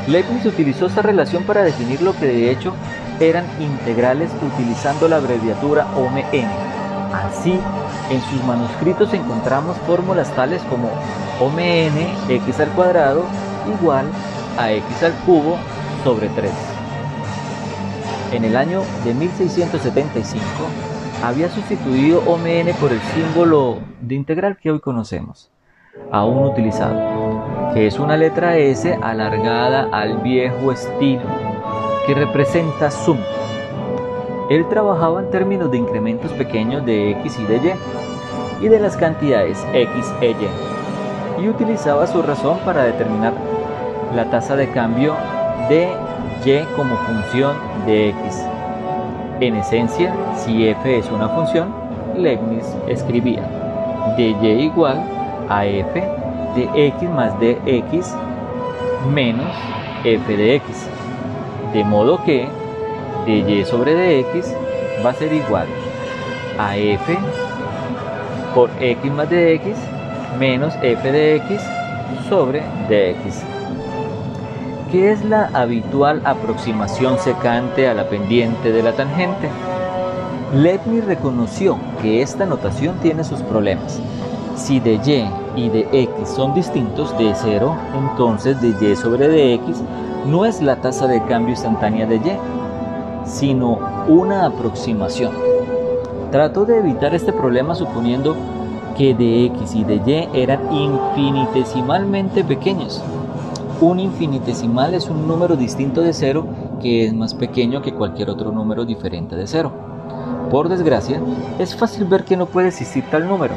Leibniz 0.08 0.45
utilizó 0.45 0.88
esta 0.88 1.04
relación 1.04 1.43
para 1.43 1.63
definir 1.63 2.02
lo 2.02 2.13
que 2.13 2.26
de 2.26 2.52
hecho 2.52 2.74
eran 3.19 3.45
integrales 3.60 4.32
utilizando 4.41 5.08
la 5.08 5.17
abreviatura 5.17 5.86
OMN. 5.95 6.48
Así, 7.13 7.60
en 8.10 8.22
sus 8.22 8.43
manuscritos 8.45 9.13
encontramos 9.13 9.78
fórmulas 9.86 10.34
tales 10.36 10.63
como 10.63 10.89
OMN 11.39 12.30
x 12.30 12.60
al 12.60 12.69
cuadrado 12.69 13.24
igual 13.80 14.08
a 14.58 14.72
x 14.72 15.04
al 15.04 15.13
cubo 15.26 15.58
sobre 16.04 16.28
3. 16.30 16.52
En 18.32 18.45
el 18.45 18.56
año 18.56 18.82
de 19.04 19.13
1675 19.13 20.41
había 21.24 21.50
sustituido 21.50 22.19
OMN 22.26 22.74
por 22.80 22.91
el 22.91 23.02
símbolo 23.13 23.80
de 24.02 24.15
integral 24.15 24.58
que 24.58 24.72
hoy 24.72 24.80
conocemos, 24.80 25.52
aún 26.12 26.43
utilizado, 26.43 27.73
que 27.73 27.88
es 27.88 27.99
una 27.99 28.17
letra 28.17 28.58
S 28.58 28.97
alargada 29.02 29.89
al 29.91 30.17
viejo 30.17 30.71
estilo 30.71 31.21
que 32.06 32.13
representa 32.13 32.89
sum. 32.89 33.17
Él 34.49 34.67
trabajaba 34.67 35.21
en 35.21 35.30
términos 35.30 35.69
de 35.69 35.78
incrementos 35.78 36.32
pequeños 36.32 36.86
de 36.86 37.12
x 37.12 37.39
y 37.39 37.43
de 37.45 37.58
y, 37.58 38.65
y 38.65 38.67
de 38.67 38.80
las 38.80 38.97
cantidades 38.97 39.65
x 39.73 40.13
e 40.21 40.32
y, 40.32 41.43
y 41.43 41.49
utilizaba 41.49 42.08
su 42.08 42.21
razón 42.21 42.58
para 42.65 42.84
determinar 42.84 43.34
la 44.15 44.30
tasa 44.30 44.56
de 44.56 44.69
cambio 44.71 45.15
de 45.69 45.89
y 46.45 46.75
como 46.75 46.95
función 46.97 47.56
de 47.86 48.10
x. 48.10 48.43
En 49.39 49.56
esencia, 49.56 50.13
si 50.36 50.67
f 50.67 50.97
es 50.97 51.10
una 51.12 51.30
función, 51.30 51.73
Leibniz 52.15 52.65
escribía 52.88 53.43
dy 54.17 54.49
igual 54.49 55.18
a 55.50 55.66
f 55.66 56.04
de 56.56 56.88
x 56.88 57.10
más 57.10 57.34
dx 57.40 58.16
menos 59.12 59.52
f 60.04 60.38
de 60.38 60.56
x 60.56 60.88
de 61.74 61.84
modo 61.84 62.24
que 62.24 62.48
dy 63.26 63.66
sobre 63.66 63.94
dx 63.94 64.54
va 65.06 65.12
a 65.12 65.14
ser 65.14 65.34
igual 65.34 65.68
a 66.58 66.78
f 66.78 67.18
por 68.54 68.70
x 68.80 69.12
más 69.12 69.30
dx 69.30 69.78
menos 70.38 70.74
f 70.82 71.12
de 71.12 71.36
x 71.36 71.62
sobre 72.28 72.62
dx, 72.90 73.42
que 74.92 75.12
es 75.12 75.24
la 75.26 75.50
habitual 75.54 76.22
aproximación 76.26 77.20
secante 77.20 77.88
a 77.88 77.94
la 77.94 78.08
pendiente 78.08 78.72
de 78.72 78.84
la 78.84 78.94
tangente. 78.94 79.50
Leibniz 80.54 81.06
reconoció 81.06 81.78
que 82.02 82.22
esta 82.22 82.46
notación 82.46 82.98
tiene 83.02 83.24
sus 83.24 83.42
problemas. 83.42 84.02
Si 84.60 84.82
de 84.82 84.95
y 85.56 85.60
y 85.60 85.69
de 85.69 85.88
x 85.91 86.30
son 86.36 86.54
distintos 86.54 87.17
de 87.17 87.34
0, 87.34 87.76
entonces 87.98 88.62
de 88.62 88.91
y 88.91 88.95
sobre 88.95 89.58
dx 89.58 89.82
no 90.28 90.45
es 90.45 90.62
la 90.62 90.76
tasa 90.76 91.08
de 91.08 91.24
cambio 91.24 91.52
instantánea 91.52 92.06
de 92.06 92.17
Y, 92.17 92.38
sino 93.26 93.80
una 94.10 94.45
aproximación. 94.45 95.32
Trató 96.30 96.65
de 96.65 96.78
evitar 96.78 97.15
este 97.15 97.32
problema 97.32 97.74
suponiendo 97.74 98.36
que 98.98 99.15
de 99.15 99.45
X 99.45 99.76
y 99.76 99.86
de 99.86 99.95
Y 99.95 100.30
eran 100.38 100.60
infinitesimalmente 100.76 102.43
pequeños. 102.43 103.02
Un 103.80 104.02
infinitesimal 104.02 104.93
es 104.93 105.10
un 105.10 105.26
número 105.26 105.56
distinto 105.56 106.02
de 106.02 106.12
cero 106.12 106.45
que 106.82 107.06
es 107.06 107.13
más 107.13 107.34
pequeño 107.34 107.82
que 107.82 107.93
cualquier 107.93 108.30
otro 108.30 108.52
número 108.52 108.84
diferente 108.84 109.38
de 109.38 109.48
cero. 109.48 109.72
Por 110.52 110.67
desgracia, 110.67 111.22
es 111.60 111.76
fácil 111.76 112.04
ver 112.06 112.26
que 112.26 112.36
no 112.36 112.45
puede 112.45 112.67
existir 112.67 113.06
tal 113.10 113.28
número. 113.28 113.54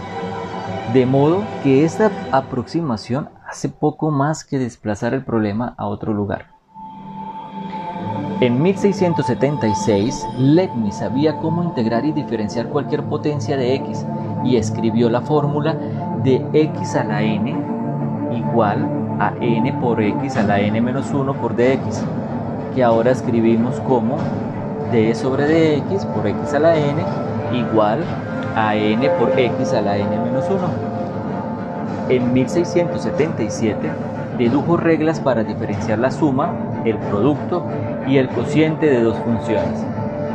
De 0.92 1.07
modo 1.07 1.42
que 1.62 1.85
esta 1.85 2.11
aproximación 2.33 3.31
hace 3.49 3.71
poco 3.71 4.11
más 4.11 4.45
que 4.45 4.59
desplazar 4.59 5.14
el 5.14 5.25
problema 5.25 5.75
a 5.79 5.87
otro 5.87 6.12
lugar. 6.12 6.53
En 8.40 8.61
1676, 8.61 10.27
Leibniz 10.37 10.97
sabía 10.97 11.38
cómo 11.38 11.62
integrar 11.62 12.05
y 12.05 12.12
diferenciar 12.12 12.68
cualquier 12.68 13.05
potencia 13.05 13.57
de 13.57 13.75
x 13.77 14.05
y 14.45 14.57
escribió 14.57 15.09
la 15.09 15.21
fórmula 15.21 15.77
de 16.25 16.45
x 16.53 16.97
a 16.97 17.05
la 17.05 17.23
n 17.23 17.55
igual 18.37 18.88
a 19.21 19.33
n 19.40 19.73
por 19.75 20.03
x 20.03 20.37
a 20.37 20.42
la 20.42 20.61
n 20.61 20.81
menos 20.81 21.12
1 21.12 21.33
por 21.35 21.55
dx, 21.55 22.05
que 22.75 22.83
ahora 22.83 23.12
escribimos 23.12 23.79
como 23.81 24.18
d 24.90 25.14
sobre 25.14 25.79
dx 25.81 26.05
por 26.07 26.27
x 26.27 26.55
a 26.55 26.59
la 26.59 26.77
n 26.77 27.01
igual 27.53 28.03
a 28.03 28.42
n 28.57 29.11
por 29.19 29.38
x 29.38 29.73
a 29.73 29.81
la 29.81 29.97
n 29.97 30.19
menos 30.19 30.45
1. 30.49 30.59
En 32.09 32.33
1677 32.33 33.91
dedujo 34.38 34.77
reglas 34.77 35.21
para 35.21 35.45
diferenciar 35.45 35.99
la 35.99 36.11
suma, 36.11 36.53
el 36.85 36.99
producto 36.99 37.65
y 38.07 38.17
el 38.19 38.29
cociente 38.29 38.87
de 38.87 39.03
dos 39.03 39.17
funciones, 39.19 39.85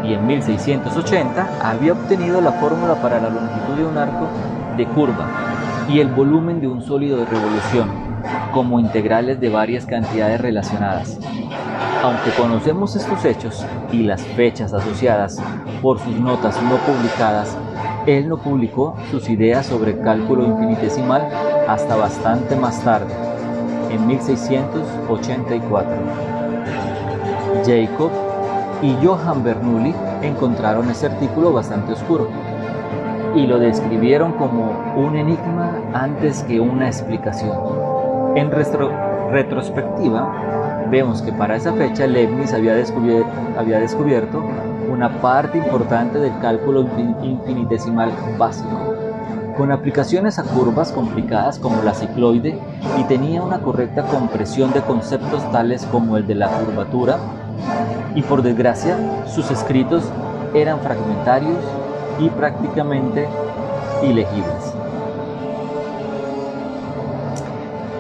y 0.04 0.14
en 0.14 0.26
1680 0.26 1.48
había 1.62 1.94
obtenido 1.94 2.42
la 2.42 2.54
fórmula 2.54 2.96
para 2.96 3.20
la 3.20 3.30
longitud 3.30 3.76
de 3.76 3.86
un 3.86 3.98
arco 3.98 4.28
de 4.78 4.86
curva 4.86 5.28
y 5.90 6.00
el 6.00 6.08
volumen 6.08 6.62
de 6.62 6.68
un 6.68 6.82
sólido 6.82 7.18
de 7.18 7.26
revolución, 7.26 7.90
como 8.54 8.80
integrales 8.80 9.40
de 9.40 9.50
varias 9.50 9.86
cantidades 9.86 10.42
relacionadas. 10.42 11.20
Aunque 12.04 12.32
conocemos 12.32 12.96
estos 12.96 13.26
hechos 13.26 13.66
y 13.92 14.04
las 14.04 14.22
fechas 14.22 14.74
asociadas 14.74 15.42
por 15.82 16.00
sus 16.00 16.20
notas 16.20 16.62
no 16.64 16.78
publicadas, 16.78 17.58
él 18.08 18.28
no 18.30 18.38
publicó 18.38 18.96
sus 19.12 19.30
ideas 19.30 19.66
sobre 19.66 20.00
cálculo 20.00 20.46
infinitesimal 20.46 21.28
hasta 21.68 21.98
bastante 21.98 22.56
más 22.56 22.82
tarde, 22.84 23.14
en 23.92 24.08
1684. 24.08 25.92
Jacob 27.66 28.12
y 28.82 28.96
Johann 29.06 29.44
Bernoulli 29.44 29.94
encontraron 30.22 30.90
ese 30.90 31.08
artículo 31.08 31.52
bastante 31.52 31.92
oscuro 31.94 32.30
y 33.36 33.46
lo 33.46 33.60
describieron 33.60 34.32
como 34.34 34.72
un 34.96 35.18
enigma 35.18 35.82
antes 35.94 36.44
que 36.44 36.62
una 36.62 36.88
explicación. 36.88 37.58
En 38.36 38.52
retrospectiva, 38.52 40.88
vemos 40.90 41.22
que 41.22 41.34
para 41.34 41.58
esa 41.58 41.74
fecha 41.74 42.08
Leibniz 42.08 42.54
había, 42.54 42.74
descubierto 42.74 44.44
una 44.90 45.22
parte 45.22 45.58
importante 45.58 46.20
del 46.20 46.38
cálculo 46.40 46.86
infinitesimal 47.22 48.12
básico, 48.38 48.96
con 49.58 49.72
aplicaciones 49.72 50.40
a 50.40 50.44
curvas 50.44 50.92
complicadas 50.92 51.60
como 51.60 51.82
la 51.84 51.94
cicloide 51.94 52.60
y 53.00 53.04
tenía 53.06 53.42
una 53.42 53.60
correcta 53.60 54.04
compresión 54.04 54.72
de 54.72 54.82
conceptos 54.82 55.52
tales 55.52 55.86
como 55.92 56.18
el 56.18 56.28
de 56.28 56.36
la 56.36 56.48
curvatura, 56.50 57.18
y 58.16 58.22
por 58.22 58.42
desgracia 58.42 58.98
sus 59.28 59.52
escritos 59.52 60.04
eran 60.54 60.80
fragmentarios 60.80 61.64
y 62.20 62.30
prácticamente 62.30 63.28
ilegibles. 64.04 64.74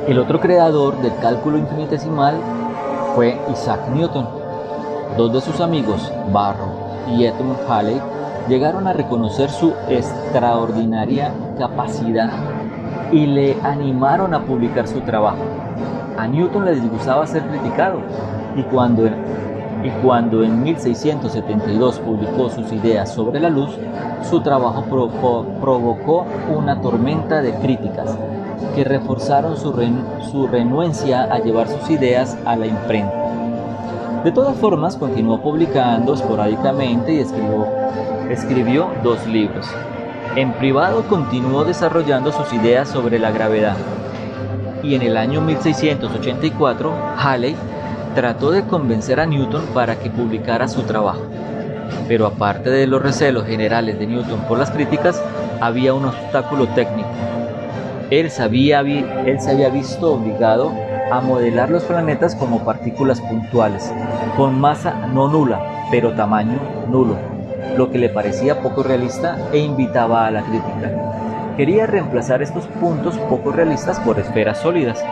El 0.07 0.19
otro 0.19 0.39
creador 0.39 1.01
del 1.01 1.15
cálculo 1.17 1.57
infinitesimal 1.57 2.39
fue 3.13 3.37
Isaac 3.51 3.89
Newton. 3.93 4.25
Dos 5.17 5.33
de 5.33 5.41
sus 5.41 5.59
amigos, 5.61 6.11
Barrow 6.31 6.69
y 7.09 7.25
Edmund 7.25 7.57
Halley, 7.67 7.99
llegaron 8.47 8.85
a 8.85 8.93
reconocer 8.93 9.49
su 9.49 9.73
extraordinaria 9.89 11.33
capacidad 11.57 12.29
y 13.11 13.25
le 13.25 13.57
animaron 13.63 14.35
a 14.35 14.43
publicar 14.43 14.87
su 14.87 15.01
trabajo. 15.01 15.39
A 16.19 16.27
Newton 16.27 16.65
le 16.65 16.75
disgustaba 16.75 17.25
ser 17.25 17.41
criticado 17.47 17.99
y 18.55 18.61
cuando 18.61 19.07
y 19.83 19.89
cuando 20.03 20.43
en 20.43 20.61
1672 20.61 21.99
publicó 21.99 22.49
sus 22.49 22.71
ideas 22.71 23.11
sobre 23.11 23.39
la 23.39 23.49
luz, 23.49 23.71
su 24.29 24.41
trabajo 24.41 24.83
provocó 24.83 26.25
una 26.55 26.79
tormenta 26.79 27.41
de 27.41 27.53
críticas 27.55 28.15
que 28.75 28.83
reforzaron 28.83 29.57
su, 29.57 29.73
su 30.31 30.47
renuencia 30.47 31.23
a 31.23 31.39
llevar 31.39 31.67
sus 31.67 31.89
ideas 31.89 32.37
a 32.45 32.55
la 32.55 32.67
imprenta. 32.67 33.26
De 34.27 34.33
todas 34.33 34.57
formas, 34.57 34.97
continuó 34.97 35.41
publicando 35.41 36.13
esporádicamente 36.13 37.13
y 37.13 37.19
escribió, 38.29 38.89
dos 39.01 39.25
libros. 39.25 39.65
En 40.35 40.51
privado 40.51 41.03
continuó 41.07 41.63
desarrollando 41.63 42.33
sus 42.33 42.51
ideas 42.51 42.89
sobre 42.89 43.19
la 43.19 43.31
gravedad. 43.31 43.77
Y 44.83 44.95
en 44.95 45.03
el 45.03 45.15
año 45.15 45.39
1684, 45.39 46.93
Halley 47.17 47.55
trató 48.15 48.51
de 48.51 48.63
convencer 48.63 49.21
a 49.21 49.25
Newton 49.25 49.63
para 49.73 49.97
que 49.97 50.09
publicara 50.09 50.67
su 50.67 50.81
trabajo. 50.81 51.21
Pero 52.09 52.25
aparte 52.25 52.69
de 52.69 52.85
los 52.85 53.01
recelos 53.01 53.45
generales 53.45 53.97
de 53.97 54.07
Newton 54.07 54.41
por 54.41 54.59
las 54.59 54.71
críticas, 54.71 55.23
había 55.61 55.93
un 55.93 56.03
obstáculo 56.03 56.67
técnico. 56.75 57.07
Él, 58.09 58.25
él 58.25 58.29
se 58.29 58.43
había 58.43 58.81
visto 59.69 60.11
obligado 60.11 60.73
a 61.11 61.21
modelar 61.21 61.69
los 61.69 61.83
planetas 61.83 62.35
como 62.35 62.63
partículas 62.65 63.21
puntuales, 63.21 63.93
con 64.35 64.59
masa 64.59 65.07
no 65.13 65.27
nula, 65.27 65.87
pero 65.89 66.13
tamaño 66.13 66.59
nulo, 66.89 67.15
lo 67.77 67.89
que 67.89 67.97
le 67.97 68.09
parecía 68.09 68.61
poco 68.61 68.83
realista 68.83 69.37
e 69.53 69.59
invitaba 69.59 70.27
a 70.27 70.31
la 70.31 70.41
crítica. 70.41 70.91
Quería 71.55 71.87
reemplazar 71.87 72.41
estos 72.41 72.65
puntos 72.67 73.17
poco 73.29 73.51
realistas 73.51 73.99
por 74.01 74.19
esferas 74.19 74.59
sólidas, 74.59 75.03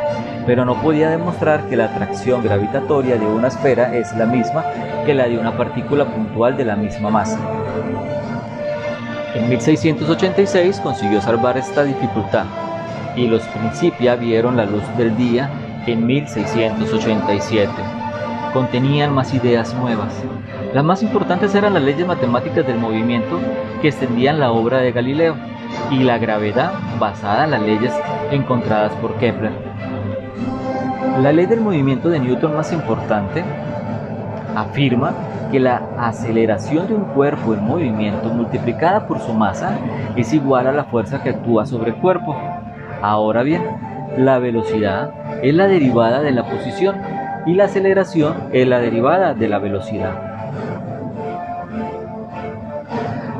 pero 0.45 0.65
no 0.65 0.79
podía 0.81 1.09
demostrar 1.09 1.67
que 1.69 1.77
la 1.77 1.85
atracción 1.85 2.43
gravitatoria 2.43 3.17
de 3.17 3.25
una 3.25 3.47
esfera 3.47 3.95
es 3.95 4.15
la 4.15 4.25
misma 4.25 4.63
que 5.05 5.13
la 5.13 5.27
de 5.27 5.39
una 5.39 5.57
partícula 5.57 6.05
puntual 6.05 6.55
de 6.57 6.65
la 6.65 6.75
misma 6.75 7.09
masa. 7.09 7.39
En 9.33 9.49
1686 9.49 10.79
consiguió 10.81 11.21
salvar 11.21 11.57
esta 11.57 11.83
dificultad 11.83 12.45
y 13.15 13.27
los 13.27 13.41
Principia 13.43 14.15
vieron 14.15 14.55
la 14.57 14.65
luz 14.65 14.83
del 14.97 15.15
día 15.17 15.49
en 15.87 16.05
1687. 16.05 17.71
Contenían 18.53 19.13
más 19.13 19.33
ideas 19.33 19.73
nuevas. 19.75 20.13
Las 20.73 20.83
más 20.83 21.03
importantes 21.03 21.53
eran 21.55 21.73
las 21.73 21.83
leyes 21.83 22.07
matemáticas 22.07 22.65
del 22.65 22.77
movimiento 22.77 23.39
que 23.81 23.89
extendían 23.89 24.39
la 24.39 24.51
obra 24.51 24.79
de 24.79 24.91
Galileo 24.91 25.35
y 25.91 25.99
la 26.03 26.17
gravedad 26.17 26.71
basada 26.99 27.45
en 27.45 27.51
las 27.51 27.61
leyes 27.61 27.93
encontradas 28.31 28.93
por 28.93 29.15
Kepler. 29.15 29.51
La 31.21 31.31
ley 31.31 31.45
del 31.45 31.61
movimiento 31.61 32.09
de 32.09 32.19
Newton 32.19 32.55
más 32.55 32.73
importante 32.73 33.43
afirma 34.55 35.13
que 35.51 35.59
la 35.59 35.81
aceleración 35.97 36.87
de 36.87 36.95
un 36.95 37.05
cuerpo 37.05 37.53
en 37.53 37.63
movimiento 37.63 38.29
multiplicada 38.29 39.07
por 39.07 39.19
su 39.19 39.33
masa 39.33 39.77
es 40.15 40.33
igual 40.33 40.67
a 40.67 40.71
la 40.71 40.85
fuerza 40.85 41.21
que 41.21 41.29
actúa 41.29 41.65
sobre 41.65 41.91
el 41.91 41.97
cuerpo. 41.97 42.35
Ahora 43.01 43.43
bien, 43.43 43.63
la 44.17 44.39
velocidad 44.39 45.11
es 45.41 45.53
la 45.53 45.67
derivada 45.67 46.21
de 46.21 46.31
la 46.31 46.45
posición 46.45 46.95
y 47.45 47.53
la 47.53 47.65
aceleración 47.65 48.35
es 48.51 48.67
la 48.67 48.79
derivada 48.79 49.33
de 49.33 49.47
la 49.47 49.59
velocidad. 49.59 50.35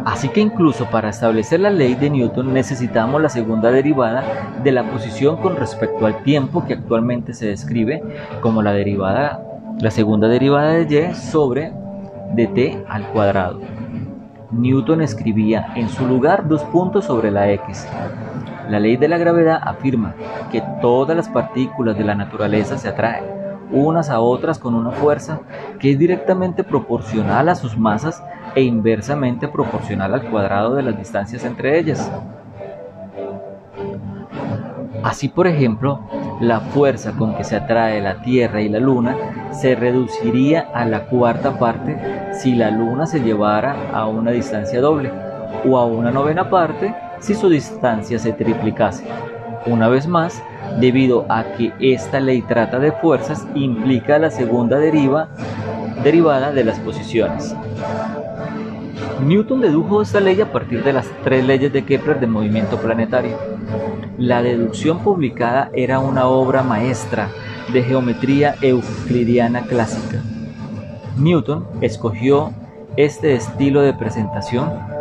Así 0.06 0.30
que 0.30 0.40
incluso 0.40 0.86
para 0.86 1.10
establecer 1.10 1.60
la 1.60 1.72
ley 1.72 1.96
de 1.96 2.10
Newton 2.10 2.54
necesitamos 2.54 3.22
la 3.22 3.30
segunda 3.30 3.72
derivada 3.72 4.24
de 4.64 4.72
la 4.72 4.84
posición 4.84 5.38
con 5.38 5.56
respecto 5.56 6.06
al 6.06 6.24
tiempo 6.24 6.66
que 6.66 6.74
actualmente 6.74 7.34
se 7.34 7.48
describe 7.48 8.04
como 8.40 8.62
la 8.62 8.72
derivada 8.72 9.42
la 9.80 9.92
segunda 9.92 10.28
derivada 10.28 10.74
de 10.74 11.10
y 11.12 11.14
sobre 11.16 11.74
dt 12.34 12.86
al 12.88 13.04
cuadrado. 13.12 13.60
Newton 14.52 15.02
escribía 15.02 15.74
en 15.76 15.90
su 15.90 16.08
lugar 16.08 16.48
dos 16.48 16.64
puntos 16.64 17.06
sobre 17.06 17.30
la 17.30 17.52
x. 17.52 17.86
La 18.70 18.80
ley 18.80 18.98
de 18.98 19.08
la 19.08 19.18
gravedad 19.18 19.60
afirma 19.64 20.16
que 20.52 20.64
todas 20.82 21.16
las 21.16 21.30
partículas 21.30 21.98
de 21.98 22.04
la 22.04 22.16
naturaleza 22.16 22.78
se 22.78 22.90
atraen 22.90 23.24
unas 23.72 24.10
a 24.10 24.20
otras 24.20 24.60
con 24.60 24.76
una 24.76 24.92
fuerza 24.92 25.40
que 25.80 25.92
es 25.92 26.00
directamente 26.00 26.64
proporcional 26.64 27.50
a 27.50 27.56
sus 27.56 27.78
masas 27.78 28.24
e 28.56 28.62
inversamente 28.62 29.48
proporcional 29.48 30.14
al 30.14 30.30
cuadrado 30.30 30.76
de 30.76 30.84
las 30.84 30.98
distancias 30.98 31.44
entre 31.46 31.78
ellas. 31.78 32.12
Así, 35.04 35.30
por 35.30 35.46
ejemplo, 35.46 36.00
la 36.40 36.60
fuerza 36.60 37.12
con 37.12 37.36
que 37.36 37.44
se 37.44 37.56
atrae 37.56 38.02
la 38.02 38.22
Tierra 38.24 38.62
y 38.62 38.70
la 38.70 38.80
Luna 38.80 39.16
se 39.52 39.76
reduciría 39.76 40.70
a 40.74 40.86
la 40.86 41.06
cuarta 41.06 41.60
parte 41.60 41.98
si 42.34 42.56
la 42.56 42.72
Luna 42.72 43.06
se 43.06 43.22
llevara 43.22 43.76
a 43.94 44.08
una 44.08 44.32
distancia 44.32 44.82
doble, 44.82 45.12
o 45.68 45.78
a 45.78 45.86
una 45.86 46.12
novena 46.12 46.50
parte 46.50 46.94
si 47.26 47.34
su 47.34 47.50
distancia 47.50 48.20
se 48.20 48.34
triplicase. 48.34 49.04
Una 49.66 49.88
vez 49.88 50.08
más, 50.08 50.44
debido 50.80 51.26
a 51.28 51.44
que 51.44 51.74
esta 51.80 52.20
ley 52.20 52.44
trata 52.44 52.78
de 52.78 52.92
fuerzas, 52.92 53.48
implica 53.56 54.20
la 54.20 54.30
segunda 54.30 54.78
deriva, 54.78 55.30
derivada 56.04 56.52
de 56.52 56.64
las 56.64 56.80
posiciones. 56.80 57.56
Newton 59.26 59.62
dedujo 59.62 60.04
esta 60.04 60.20
ley 60.20 60.40
a 60.40 60.52
partir 60.52 60.84
de 60.84 60.94
las 60.94 61.08
tres 61.24 61.44
leyes 61.44 61.74
de 61.74 61.84
Kepler 61.84 62.20
del 62.20 62.30
movimiento 62.30 62.78
planetario. 62.78 63.38
La 64.20 64.44
deducción 64.44 65.00
publicada 65.00 65.72
era 65.74 65.98
una 65.98 66.28
obra 66.28 66.62
maestra 66.62 67.30
de 67.74 67.82
geometría 67.82 68.54
euclidiana 68.62 69.62
clásica. 69.64 70.22
Newton 71.18 71.66
escogió 71.82 72.54
este 72.98 73.34
estilo 73.34 73.82
de 73.82 73.96
presentación 73.96 74.95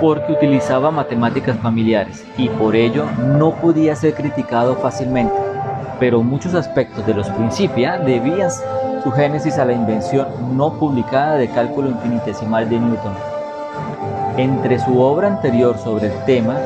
porque 0.00 0.32
utilizaba 0.32 0.90
matemáticas 0.90 1.58
familiares 1.58 2.24
y 2.36 2.48
por 2.48 2.74
ello 2.74 3.04
no 3.36 3.52
podía 3.56 3.94
ser 3.94 4.14
criticado 4.14 4.76
fácilmente, 4.76 5.34
pero 5.98 6.22
muchos 6.22 6.54
aspectos 6.54 7.06
de 7.06 7.14
los 7.14 7.28
Principia 7.28 7.98
debían 7.98 8.50
su 9.02 9.10
génesis 9.12 9.58
a 9.58 9.64
la 9.64 9.72
invención 9.72 10.26
no 10.56 10.72
publicada 10.74 11.36
de 11.36 11.48
cálculo 11.48 11.90
infinitesimal 11.90 12.68
de 12.68 12.80
Newton. 12.80 13.14
Entre 14.36 14.78
su 14.78 15.00
obra 15.00 15.28
anterior 15.28 15.76
sobre 15.78 16.06
el 16.06 16.24
tema, 16.24 16.56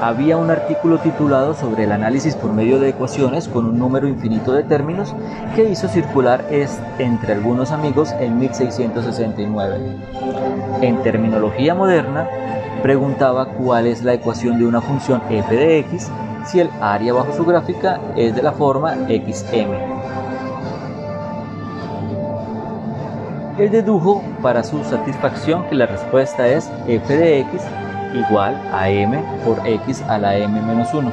había 0.00 0.36
un 0.38 0.50
artículo 0.50 0.98
titulado 0.98 1.54
sobre 1.54 1.84
el 1.84 1.92
análisis 1.92 2.34
por 2.34 2.52
medio 2.52 2.78
de 2.78 2.88
ecuaciones 2.88 3.48
con 3.48 3.66
un 3.66 3.78
número 3.78 4.08
infinito 4.08 4.52
de 4.52 4.62
términos 4.62 5.14
que 5.54 5.68
hizo 5.68 5.88
circular 5.88 6.44
entre 6.98 7.34
algunos 7.34 7.70
amigos 7.70 8.12
en 8.18 8.38
1669. 8.38 9.78
En 10.80 11.02
terminología 11.02 11.74
moderna, 11.74 12.26
preguntaba 12.82 13.46
cuál 13.46 13.86
es 13.86 14.02
la 14.02 14.14
ecuación 14.14 14.58
de 14.58 14.66
una 14.66 14.80
función 14.80 15.22
f 15.28 15.54
de 15.54 15.78
x 15.80 16.10
si 16.46 16.60
el 16.60 16.70
área 16.80 17.12
bajo 17.12 17.32
su 17.32 17.44
gráfica 17.44 18.00
es 18.16 18.34
de 18.34 18.42
la 18.42 18.52
forma 18.52 18.94
xm. 19.08 20.00
Él 23.58 23.70
dedujo 23.70 24.22
para 24.42 24.64
su 24.64 24.82
satisfacción 24.84 25.64
que 25.68 25.74
la 25.74 25.86
respuesta 25.86 26.48
es 26.48 26.70
f 26.86 27.16
de 27.16 27.40
x 27.40 27.62
igual 28.14 28.60
a 28.72 28.88
m 28.88 29.22
por 29.44 29.66
x 29.66 30.02
a 30.08 30.18
la 30.18 30.36
m 30.36 30.60
menos 30.62 30.92
1. 30.94 31.12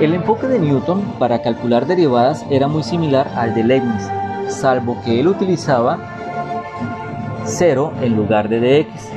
El 0.00 0.14
enfoque 0.14 0.48
de 0.48 0.58
Newton 0.58 1.02
para 1.20 1.40
calcular 1.40 1.86
derivadas 1.86 2.44
era 2.50 2.66
muy 2.66 2.82
similar 2.82 3.30
al 3.36 3.54
de 3.54 3.62
Leibniz, 3.62 4.10
salvo 4.48 4.96
que 5.04 5.20
él 5.20 5.28
utilizaba 5.28 6.13
0 7.44 7.92
en 8.00 8.16
lugar 8.16 8.48
de 8.48 8.84
dx, 8.84 9.08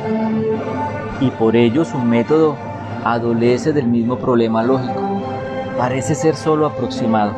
y 1.22 1.32
por 1.32 1.56
ello 1.56 1.86
su 1.86 1.98
método 1.98 2.56
adolece 3.04 3.74
del 3.74 3.88
mismo 3.88 4.18
problema 4.18 4.64
lógico. 4.64 5.02
Parece 5.78 6.16
ser 6.16 6.36
solo 6.36 6.66
aproximado. 6.66 7.34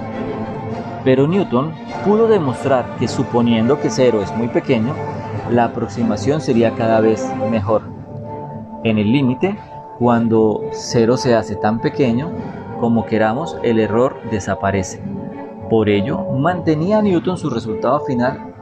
Pero 1.04 1.28
Newton 1.28 1.74
pudo 2.06 2.28
demostrar 2.28 2.96
que 2.98 3.08
suponiendo 3.08 3.80
que 3.80 3.90
0 3.90 4.22
es 4.22 4.36
muy 4.36 4.48
pequeño, 4.48 4.94
la 5.52 5.66
aproximación 5.66 6.42
sería 6.42 6.76
cada 6.76 7.00
vez 7.00 7.26
mejor. 7.50 7.84
En 8.84 8.98
el 8.98 9.12
límite, 9.12 9.58
cuando 9.98 10.62
0 10.72 11.18
se 11.18 11.36
hace 11.36 11.56
tan 11.56 11.80
pequeño 11.80 12.32
como 12.80 13.06
queramos, 13.06 13.58
el 13.64 13.80
error 13.80 14.18
desaparece. 14.32 15.02
Por 15.70 15.90
ello, 15.90 16.24
mantenía 16.38 17.02
Newton 17.02 17.38
su 17.38 17.50
resultado 17.50 18.00
final 18.02 18.54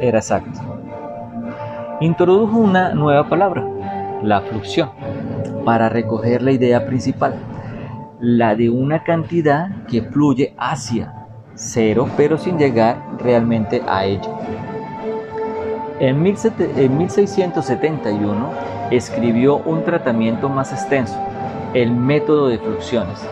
era 0.00 0.18
exacto 0.18 0.73
introdujo 2.04 2.58
una 2.58 2.94
nueva 2.94 3.28
palabra, 3.28 3.66
la 4.22 4.42
fluxión, 4.42 4.90
para 5.64 5.88
recoger 5.88 6.42
la 6.42 6.52
idea 6.52 6.84
principal, 6.84 7.34
la 8.20 8.54
de 8.54 8.68
una 8.68 9.02
cantidad 9.04 9.86
que 9.86 10.02
fluye 10.02 10.54
hacia 10.58 11.14
cero 11.54 12.06
pero 12.16 12.36
sin 12.36 12.58
llegar 12.58 12.98
realmente 13.18 13.80
a 13.88 14.04
ello. 14.04 14.38
En, 15.98 16.22
1671 16.22 18.50
escribió 18.90 19.56
un 19.58 19.84
tratamiento 19.84 20.48
más 20.48 20.72
extenso, 20.72 21.16
El 21.72 21.92
método 21.92 22.48
de 22.48 22.58
fluxiones 22.58 23.24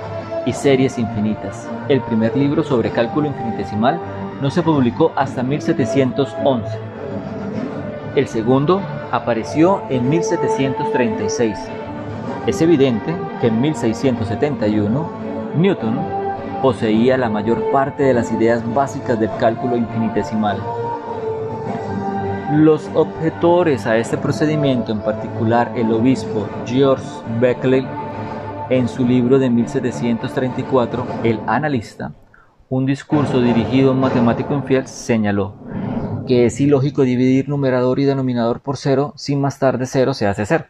y 0.46 0.52
series 0.52 0.96
infinitas. 0.98 1.68
El 1.88 2.00
primer 2.00 2.36
libro 2.36 2.62
sobre 2.62 2.90
cálculo 2.90 3.26
infinitesimal 3.28 3.98
no 4.40 4.50
se 4.50 4.62
publicó 4.62 5.12
hasta 5.14 5.42
1711 5.42 6.91
el 8.14 8.28
segundo 8.28 8.82
apareció 9.10 9.82
en 9.88 10.08
1736. 10.08 11.58
Es 12.46 12.60
evidente 12.60 13.14
que 13.40 13.46
en 13.46 13.60
1671 13.60 15.10
Newton 15.56 15.98
poseía 16.60 17.16
la 17.16 17.30
mayor 17.30 17.70
parte 17.70 18.02
de 18.02 18.14
las 18.14 18.30
ideas 18.32 18.62
básicas 18.74 19.18
del 19.18 19.30
cálculo 19.38 19.76
infinitesimal. 19.76 20.58
Los 22.52 22.90
objetores 22.94 23.86
a 23.86 23.96
este 23.96 24.18
procedimiento, 24.18 24.92
en 24.92 25.00
particular 25.00 25.72
el 25.74 25.90
obispo 25.90 26.46
George 26.66 27.06
Beckley, 27.40 27.86
en 28.68 28.88
su 28.88 29.06
libro 29.06 29.38
de 29.38 29.48
1734, 29.48 31.06
El 31.24 31.40
analista, 31.46 32.12
un 32.68 32.84
discurso 32.84 33.40
dirigido 33.40 33.90
a 33.90 33.92
un 33.92 34.00
matemático 34.00 34.54
infiel, 34.54 34.86
señaló 34.86 35.54
que 36.26 36.46
es 36.46 36.60
ilógico 36.60 37.02
dividir 37.02 37.48
numerador 37.48 37.98
y 37.98 38.04
denominador 38.04 38.60
por 38.60 38.76
cero 38.76 39.12
sin 39.16 39.40
más 39.40 39.58
tarde 39.58 39.86
cero 39.86 40.14
se 40.14 40.26
hace 40.26 40.46
cero. 40.46 40.66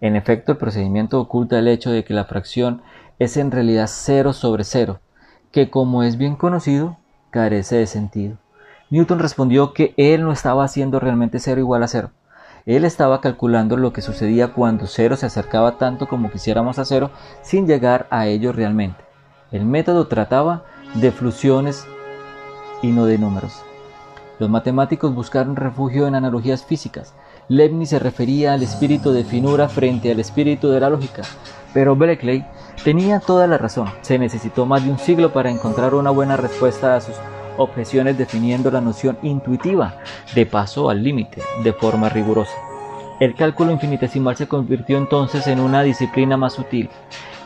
En 0.00 0.16
efecto, 0.16 0.52
el 0.52 0.58
procedimiento 0.58 1.20
oculta 1.20 1.58
el 1.58 1.68
hecho 1.68 1.90
de 1.90 2.04
que 2.04 2.14
la 2.14 2.24
fracción 2.24 2.82
es 3.18 3.36
en 3.36 3.50
realidad 3.50 3.88
cero 3.88 4.32
sobre 4.32 4.64
cero, 4.64 5.00
que 5.52 5.70
como 5.70 6.02
es 6.02 6.16
bien 6.16 6.34
conocido, 6.34 6.96
carece 7.30 7.76
de 7.76 7.86
sentido. 7.86 8.36
Newton 8.90 9.20
respondió 9.20 9.72
que 9.72 9.94
él 9.96 10.22
no 10.22 10.32
estaba 10.32 10.64
haciendo 10.64 11.00
realmente 11.00 11.38
cero 11.38 11.60
igual 11.60 11.82
a 11.82 11.88
cero. 11.88 12.10
Él 12.66 12.84
estaba 12.84 13.20
calculando 13.20 13.76
lo 13.76 13.92
que 13.92 14.02
sucedía 14.02 14.52
cuando 14.52 14.86
cero 14.86 15.16
se 15.16 15.26
acercaba 15.26 15.78
tanto 15.78 16.08
como 16.08 16.30
quisiéramos 16.30 16.78
a 16.78 16.84
cero 16.84 17.10
sin 17.42 17.66
llegar 17.66 18.06
a 18.10 18.26
ello 18.26 18.52
realmente. 18.52 19.02
El 19.50 19.64
método 19.64 20.06
trataba 20.06 20.64
de 20.94 21.10
flusiones 21.10 21.86
y 22.82 22.88
no 22.88 23.06
de 23.06 23.18
números. 23.18 23.62
Los 24.42 24.50
matemáticos 24.50 25.14
buscaron 25.14 25.54
refugio 25.54 26.08
en 26.08 26.16
analogías 26.16 26.64
físicas. 26.64 27.14
Leibniz 27.46 27.90
se 27.90 28.00
refería 28.00 28.54
al 28.54 28.64
espíritu 28.64 29.12
de 29.12 29.22
finura 29.22 29.68
frente 29.68 30.10
al 30.10 30.18
espíritu 30.18 30.68
de 30.68 30.80
la 30.80 30.90
lógica, 30.90 31.22
pero 31.72 31.94
Berkeley 31.94 32.44
tenía 32.82 33.20
toda 33.20 33.46
la 33.46 33.56
razón. 33.56 33.88
Se 34.00 34.18
necesitó 34.18 34.66
más 34.66 34.84
de 34.84 34.90
un 34.90 34.98
siglo 34.98 35.32
para 35.32 35.48
encontrar 35.48 35.94
una 35.94 36.10
buena 36.10 36.36
respuesta 36.36 36.96
a 36.96 37.00
sus 37.00 37.14
objeciones 37.56 38.18
definiendo 38.18 38.68
la 38.72 38.80
noción 38.80 39.16
intuitiva 39.22 39.94
de 40.34 40.44
paso 40.44 40.90
al 40.90 41.04
límite 41.04 41.40
de 41.62 41.72
forma 41.72 42.08
rigurosa. 42.08 42.56
El 43.20 43.36
cálculo 43.36 43.70
infinitesimal 43.70 44.34
se 44.34 44.48
convirtió 44.48 44.98
entonces 44.98 45.46
en 45.46 45.60
una 45.60 45.84
disciplina 45.84 46.36
más 46.36 46.54
sutil, 46.54 46.90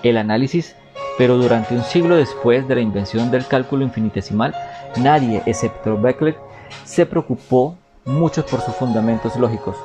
el 0.03 0.17
análisis, 0.17 0.77
pero 1.19 1.37
durante 1.37 1.75
un 1.75 1.85
siglo 1.85 2.17
después 2.17 2.67
de 2.67 2.75
la 2.75 2.81
invención 2.81 3.31
del 3.31 3.47
cálculo 3.47 3.85
infinitesimal, 3.85 4.55
nadie 4.97 5.43
excepto 5.45 5.99
Berkeley 5.99 6.35
se 6.85 7.07
preocupó 7.07 7.77
mucho 8.05 8.45
por 8.47 8.61
sus 8.61 8.75
fundamentos 8.75 9.37
lógicos, 9.37 9.77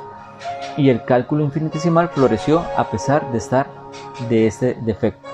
y 0.76 0.88
el 0.88 1.04
cálculo 1.04 1.44
infinitesimal 1.44 2.08
floreció 2.08 2.64
a 2.76 2.90
pesar 2.90 3.30
de 3.32 3.38
estar 3.38 3.68
de 4.28 4.46
este 4.46 4.76
defecto. 4.82 5.28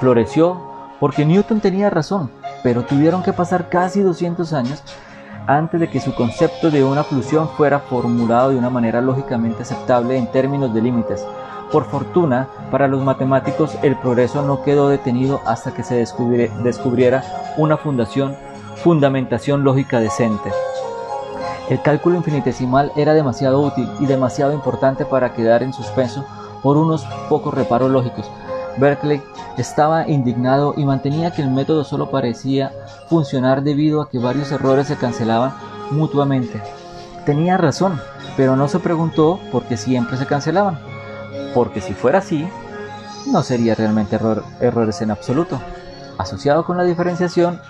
Floreció 0.00 0.60
porque 1.00 1.24
Newton 1.24 1.60
tenía 1.60 1.90
razón, 1.90 2.30
pero 2.62 2.84
tuvieron 2.84 3.22
que 3.22 3.32
pasar 3.32 3.68
casi 3.68 4.00
200 4.00 4.52
años 4.52 4.82
antes 5.46 5.80
de 5.80 5.88
que 5.88 6.00
su 6.00 6.14
concepto 6.14 6.70
de 6.70 6.84
una 6.84 7.04
flusión 7.04 7.48
fuera 7.48 7.78
formulado 7.78 8.50
de 8.50 8.56
una 8.56 8.68
manera 8.68 9.00
lógicamente 9.00 9.62
aceptable 9.62 10.16
en 10.16 10.30
términos 10.30 10.74
de 10.74 10.82
límites. 10.82 11.24
Por 11.72 11.84
fortuna, 11.84 12.48
para 12.70 12.88
los 12.88 13.02
matemáticos 13.02 13.76
el 13.82 13.96
progreso 13.96 14.42
no 14.42 14.62
quedó 14.62 14.88
detenido 14.88 15.40
hasta 15.46 15.72
que 15.72 15.82
se 15.82 15.96
descubriera 15.96 17.54
una 17.56 17.76
fundación 17.76 18.36
fundamentación 18.82 19.64
lógica 19.64 20.00
decente. 20.00 20.50
El 21.68 21.82
cálculo 21.82 22.16
infinitesimal 22.16 22.92
era 22.96 23.12
demasiado 23.12 23.60
útil 23.60 23.88
y 24.00 24.06
demasiado 24.06 24.52
importante 24.52 25.04
para 25.04 25.34
quedar 25.34 25.62
en 25.62 25.72
suspenso 25.72 26.24
por 26.62 26.76
unos 26.76 27.04
pocos 27.28 27.52
reparos 27.52 27.90
lógicos. 27.90 28.30
Berkeley 28.78 29.20
estaba 29.56 30.08
indignado 30.08 30.74
y 30.76 30.84
mantenía 30.84 31.32
que 31.32 31.42
el 31.42 31.50
método 31.50 31.84
solo 31.84 32.10
parecía 32.10 32.72
funcionar 33.08 33.62
debido 33.62 34.00
a 34.00 34.08
que 34.08 34.18
varios 34.18 34.52
errores 34.52 34.86
se 34.86 34.96
cancelaban 34.96 35.52
mutuamente. 35.90 36.62
Tenía 37.26 37.56
razón, 37.56 38.00
pero 38.36 38.56
no 38.56 38.68
se 38.68 38.78
preguntó 38.78 39.40
por 39.50 39.64
qué 39.64 39.76
siempre 39.76 40.16
se 40.16 40.26
cancelaban, 40.26 40.78
porque 41.54 41.80
si 41.80 41.92
fuera 41.92 42.20
así, 42.20 42.48
no 43.30 43.42
sería 43.42 43.74
realmente 43.74 44.16
error, 44.16 44.44
errores 44.60 45.02
en 45.02 45.10
absoluto. 45.10 45.60
Asociado 46.16 46.64
con 46.64 46.76
la 46.76 46.84
diferenciación 46.84 47.60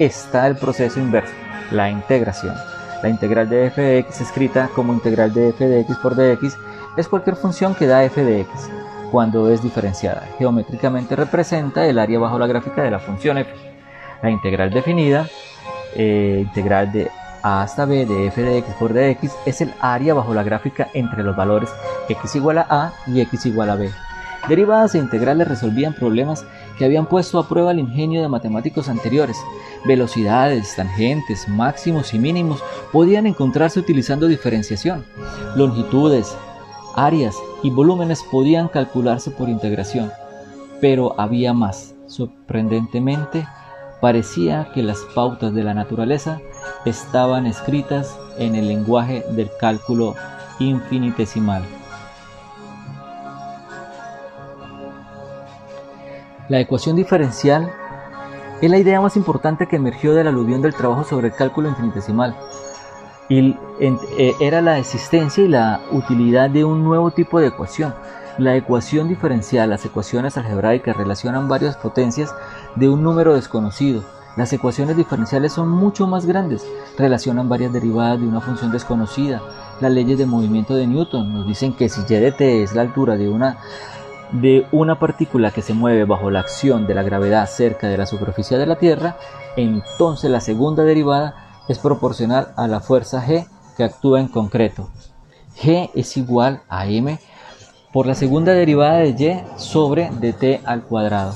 está 0.00 0.46
el 0.46 0.56
proceso 0.56 0.98
inverso, 0.98 1.32
la 1.70 1.90
integración. 1.90 2.54
La 3.02 3.08
integral 3.08 3.48
de 3.48 3.66
f 3.66 3.80
de 3.80 3.98
x 3.98 4.22
escrita 4.22 4.70
como 4.74 4.92
integral 4.92 5.32
de 5.32 5.50
f 5.50 5.64
de 5.66 5.80
x 5.80 5.96
por 5.98 6.16
dx 6.16 6.56
es 6.96 7.06
cualquier 7.06 7.36
función 7.36 7.74
que 7.74 7.86
da 7.86 8.02
f 8.04 8.24
de 8.24 8.40
x 8.40 8.70
cuando 9.12 9.50
es 9.50 9.62
diferenciada. 9.62 10.26
Geométricamente 10.38 11.16
representa 11.16 11.86
el 11.86 11.98
área 11.98 12.18
bajo 12.18 12.38
la 12.38 12.46
gráfica 12.46 12.82
de 12.82 12.90
la 12.90 12.98
función 12.98 13.38
f. 13.38 13.50
La 14.22 14.30
integral 14.30 14.70
definida, 14.70 15.26
eh, 15.94 16.38
integral 16.40 16.92
de 16.92 17.10
a 17.42 17.62
hasta 17.62 17.84
b 17.84 18.06
de 18.06 18.26
f 18.26 18.42
de 18.42 18.58
x 18.58 18.74
por 18.78 18.94
dx, 18.94 19.34
es 19.44 19.60
el 19.60 19.72
área 19.80 20.14
bajo 20.14 20.32
la 20.32 20.42
gráfica 20.42 20.88
entre 20.94 21.22
los 21.22 21.36
valores 21.36 21.70
x 22.08 22.36
igual 22.36 22.58
a 22.58 22.66
a 22.68 22.92
y 23.06 23.20
x 23.20 23.46
igual 23.46 23.70
a 23.70 23.76
b. 23.76 23.90
Derivadas 24.48 24.94
e 24.94 24.98
integrales 24.98 25.46
resolvían 25.46 25.92
problemas 25.92 26.46
que 26.80 26.86
habían 26.86 27.04
puesto 27.04 27.38
a 27.38 27.46
prueba 27.46 27.72
el 27.72 27.78
ingenio 27.78 28.22
de 28.22 28.28
matemáticos 28.30 28.88
anteriores. 28.88 29.36
Velocidades, 29.84 30.74
tangentes, 30.74 31.46
máximos 31.46 32.14
y 32.14 32.18
mínimos 32.18 32.64
podían 32.90 33.26
encontrarse 33.26 33.78
utilizando 33.78 34.26
diferenciación. 34.26 35.04
Longitudes, 35.56 36.34
áreas 36.96 37.36
y 37.62 37.68
volúmenes 37.68 38.22
podían 38.22 38.68
calcularse 38.68 39.30
por 39.30 39.50
integración. 39.50 40.10
Pero 40.80 41.20
había 41.20 41.52
más. 41.52 41.94
Sorprendentemente, 42.06 43.46
parecía 44.00 44.70
que 44.72 44.82
las 44.82 45.00
pautas 45.14 45.52
de 45.52 45.64
la 45.64 45.74
naturaleza 45.74 46.40
estaban 46.86 47.46
escritas 47.46 48.18
en 48.38 48.54
el 48.54 48.68
lenguaje 48.68 49.22
del 49.32 49.50
cálculo 49.60 50.14
infinitesimal. 50.58 51.62
La 56.50 56.58
ecuación 56.58 56.96
diferencial 56.96 57.72
es 58.60 58.68
la 58.68 58.76
idea 58.76 59.00
más 59.00 59.16
importante 59.16 59.68
que 59.68 59.76
emergió 59.76 60.14
de 60.14 60.24
la 60.24 60.30
aluvión 60.30 60.60
del 60.60 60.74
trabajo 60.74 61.04
sobre 61.04 61.28
el 61.28 61.34
cálculo 61.34 61.68
infinitesimal. 61.68 62.36
Eh, 63.28 63.54
era 64.40 64.60
la 64.60 64.76
existencia 64.76 65.44
y 65.44 65.46
la 65.46 65.80
utilidad 65.92 66.50
de 66.50 66.64
un 66.64 66.82
nuevo 66.82 67.12
tipo 67.12 67.38
de 67.38 67.46
ecuación. 67.46 67.94
La 68.36 68.56
ecuación 68.56 69.06
diferencial, 69.06 69.70
las 69.70 69.84
ecuaciones 69.84 70.36
algebraicas 70.36 70.96
relacionan 70.96 71.46
varias 71.46 71.76
potencias 71.76 72.34
de 72.74 72.88
un 72.88 73.04
número 73.04 73.36
desconocido. 73.36 74.02
Las 74.36 74.52
ecuaciones 74.52 74.96
diferenciales 74.96 75.52
son 75.52 75.68
mucho 75.68 76.08
más 76.08 76.26
grandes, 76.26 76.66
relacionan 76.98 77.48
varias 77.48 77.72
derivadas 77.72 78.20
de 78.20 78.26
una 78.26 78.40
función 78.40 78.72
desconocida. 78.72 79.40
Las 79.80 79.92
leyes 79.92 80.18
de 80.18 80.26
movimiento 80.26 80.74
de 80.74 80.88
Newton 80.88 81.32
nos 81.32 81.46
dicen 81.46 81.74
que 81.74 81.88
si 81.88 82.00
y 82.00 82.04
de 82.04 82.32
t 82.32 82.64
es 82.64 82.74
la 82.74 82.82
altura 82.82 83.16
de 83.16 83.28
una 83.28 83.58
de 84.32 84.66
una 84.72 84.98
partícula 84.98 85.50
que 85.50 85.62
se 85.62 85.74
mueve 85.74 86.04
bajo 86.04 86.30
la 86.30 86.40
acción 86.40 86.86
de 86.86 86.94
la 86.94 87.02
gravedad 87.02 87.48
cerca 87.48 87.88
de 87.88 87.96
la 87.96 88.06
superficie 88.06 88.58
de 88.58 88.66
la 88.66 88.76
Tierra, 88.76 89.16
entonces 89.56 90.30
la 90.30 90.40
segunda 90.40 90.84
derivada 90.84 91.62
es 91.68 91.78
proporcional 91.78 92.52
a 92.56 92.68
la 92.68 92.80
fuerza 92.80 93.24
G 93.26 93.46
que 93.76 93.84
actúa 93.84 94.20
en 94.20 94.28
concreto. 94.28 94.88
G 95.60 95.90
es 95.94 96.16
igual 96.16 96.62
a 96.68 96.86
m 96.86 97.18
por 97.92 98.06
la 98.06 98.14
segunda 98.14 98.52
derivada 98.52 98.98
de 98.98 99.08
y 99.10 99.60
sobre 99.60 100.10
dt 100.10 100.64
al 100.64 100.82
cuadrado, 100.82 101.34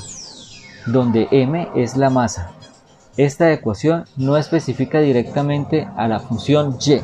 donde 0.86 1.26
m 1.30 1.68
es 1.74 1.96
la 1.96 2.10
masa. 2.10 2.52
Esta 3.16 3.52
ecuación 3.52 4.04
no 4.16 4.36
especifica 4.36 5.00
directamente 5.00 5.88
a 5.96 6.08
la 6.08 6.20
función 6.20 6.78
y, 6.84 7.00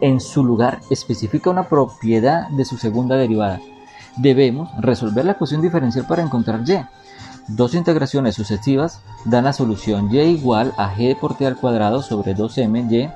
en 0.00 0.20
su 0.20 0.44
lugar 0.44 0.80
especifica 0.90 1.50
una 1.50 1.68
propiedad 1.68 2.48
de 2.50 2.64
su 2.64 2.76
segunda 2.76 3.16
derivada 3.16 3.60
debemos 4.16 4.70
resolver 4.78 5.24
la 5.24 5.32
ecuación 5.32 5.62
diferencial 5.62 6.06
para 6.06 6.22
encontrar 6.22 6.64
y. 6.64 6.86
Dos 7.48 7.74
integraciones 7.74 8.34
sucesivas 8.34 9.00
dan 9.24 9.44
la 9.44 9.52
solución 9.52 10.08
y 10.12 10.20
igual 10.20 10.72
a 10.76 10.94
g 10.94 11.18
por 11.18 11.36
t 11.36 11.46
al 11.46 11.56
cuadrado 11.56 12.02
sobre 12.02 12.36
2my 12.36 13.12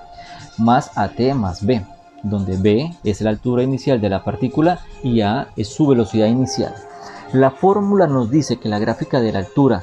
más 0.59 0.91
at 0.97 1.19
más 1.35 1.65
b, 1.65 1.85
donde 2.23 2.57
b 2.57 2.97
es 3.05 3.21
la 3.21 3.31
altura 3.31 3.63
inicial 3.63 4.01
de 4.01 4.09
la 4.09 4.25
partícula 4.25 4.81
y 5.03 5.21
a 5.21 5.49
es 5.57 5.69
su 5.69 5.87
velocidad 5.87 6.27
inicial. 6.27 6.75
La 7.33 7.51
fórmula 7.51 8.07
nos 8.07 8.31
dice 8.31 8.57
que 8.57 8.69
la 8.69 8.79
gráfica 8.79 9.21
de 9.21 9.33
la 9.33 9.41
altura 9.41 9.83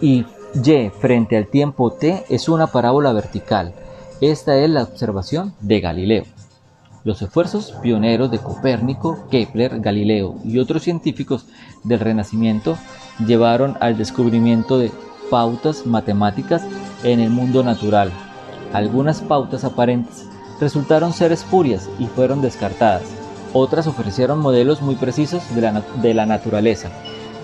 y 0.00 0.26
y 0.64 0.90
frente 0.90 1.36
al 1.36 1.48
tiempo 1.48 1.92
t 1.92 2.24
es 2.28 2.48
una 2.48 2.68
parábola 2.68 3.12
vertical. 3.12 3.74
Esta 4.20 4.56
es 4.56 4.70
la 4.70 4.84
observación 4.84 5.54
de 5.60 5.80
Galileo. 5.80 6.24
Los 7.06 7.22
esfuerzos 7.22 7.72
pioneros 7.84 8.32
de 8.32 8.40
Copérnico, 8.40 9.28
Kepler, 9.30 9.78
Galileo 9.78 10.34
y 10.44 10.58
otros 10.58 10.82
científicos 10.82 11.46
del 11.84 12.00
Renacimiento 12.00 12.76
llevaron 13.24 13.76
al 13.78 13.96
descubrimiento 13.96 14.76
de 14.76 14.90
pautas 15.30 15.86
matemáticas 15.86 16.64
en 17.04 17.20
el 17.20 17.30
mundo 17.30 17.62
natural. 17.62 18.10
Algunas 18.72 19.20
pautas 19.20 19.62
aparentes 19.62 20.26
resultaron 20.60 21.12
ser 21.12 21.30
espurias 21.30 21.88
y 22.00 22.06
fueron 22.06 22.42
descartadas. 22.42 23.04
Otras 23.52 23.86
ofrecieron 23.86 24.40
modelos 24.40 24.82
muy 24.82 24.96
precisos 24.96 25.44
de 25.54 26.12
la, 26.12 26.26
naturaleza, 26.26 26.90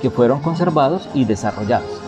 que 0.02 0.10
fueron 0.10 0.40
conservados 0.40 1.08
y 1.14 1.24
desarrollados. 1.24 2.00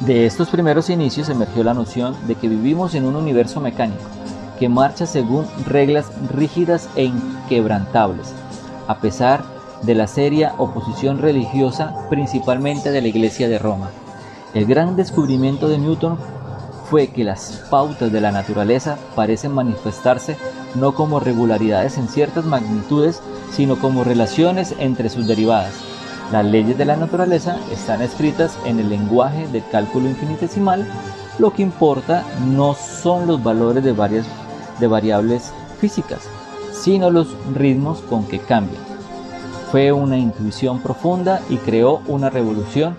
De 0.00 0.26
estos 0.26 0.48
primeros 0.48 0.90
inicios 0.90 1.28
emergió 1.28 1.62
la 1.62 1.74
noción 1.74 2.16
de 2.26 2.34
que 2.34 2.48
vivimos 2.48 2.96
en 2.96 3.04
un 3.04 3.14
universo 3.14 3.60
mecánico, 3.60 4.02
que 4.58 4.68
marcha 4.68 5.06
según 5.06 5.46
reglas 5.66 6.06
rígidas 6.30 6.88
e 6.96 7.04
inquebrantables, 7.04 8.32
a 8.86 8.98
pesar 8.98 9.44
de 9.82 9.94
la 9.94 10.06
seria 10.06 10.54
oposición 10.58 11.18
religiosa 11.18 11.94
principalmente 12.08 12.90
de 12.90 13.02
la 13.02 13.08
Iglesia 13.08 13.48
de 13.48 13.58
Roma. 13.58 13.90
El 14.54 14.66
gran 14.66 14.96
descubrimiento 14.96 15.68
de 15.68 15.78
Newton 15.78 16.18
fue 16.88 17.08
que 17.08 17.24
las 17.24 17.64
pautas 17.70 18.12
de 18.12 18.20
la 18.20 18.32
naturaleza 18.32 18.98
parecen 19.16 19.52
manifestarse 19.52 20.36
no 20.74 20.94
como 20.94 21.20
regularidades 21.20 21.98
en 21.98 22.08
ciertas 22.08 22.44
magnitudes, 22.44 23.20
sino 23.50 23.78
como 23.78 24.04
relaciones 24.04 24.74
entre 24.78 25.08
sus 25.08 25.26
derivadas. 25.26 25.72
Las 26.30 26.44
leyes 26.44 26.78
de 26.78 26.84
la 26.84 26.96
naturaleza 26.96 27.56
están 27.70 28.00
escritas 28.02 28.58
en 28.64 28.78
el 28.78 28.88
lenguaje 28.88 29.46
del 29.48 29.64
cálculo 29.70 30.08
infinitesimal, 30.08 30.86
lo 31.38 31.52
que 31.52 31.62
importa 31.62 32.24
no 32.46 32.74
son 32.74 33.26
los 33.26 33.42
valores 33.42 33.82
de, 33.82 33.92
varias, 33.92 34.26
de 34.82 34.88
variables 34.88 35.52
físicas, 35.80 36.28
sino 36.72 37.08
los 37.08 37.28
ritmos 37.54 38.00
con 38.00 38.26
que 38.26 38.40
cambian. 38.40 38.82
Fue 39.70 39.92
una 39.92 40.18
intuición 40.18 40.80
profunda 40.80 41.40
y 41.48 41.56
creó 41.56 42.02
una 42.08 42.28
revolución 42.28 42.96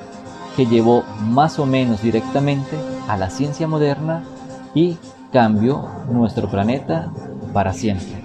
que 0.56 0.66
llevó 0.66 1.04
más 1.20 1.60
o 1.60 1.66
menos 1.66 2.02
directamente 2.02 2.78
a 3.08 3.18
la 3.18 3.30
ciencia 3.30 3.68
moderna 3.68 4.24
y 4.74 4.98
cambió 5.32 5.88
nuestro 6.10 6.50
planeta 6.50 7.12
para 7.54 7.74
siempre. 7.74 8.23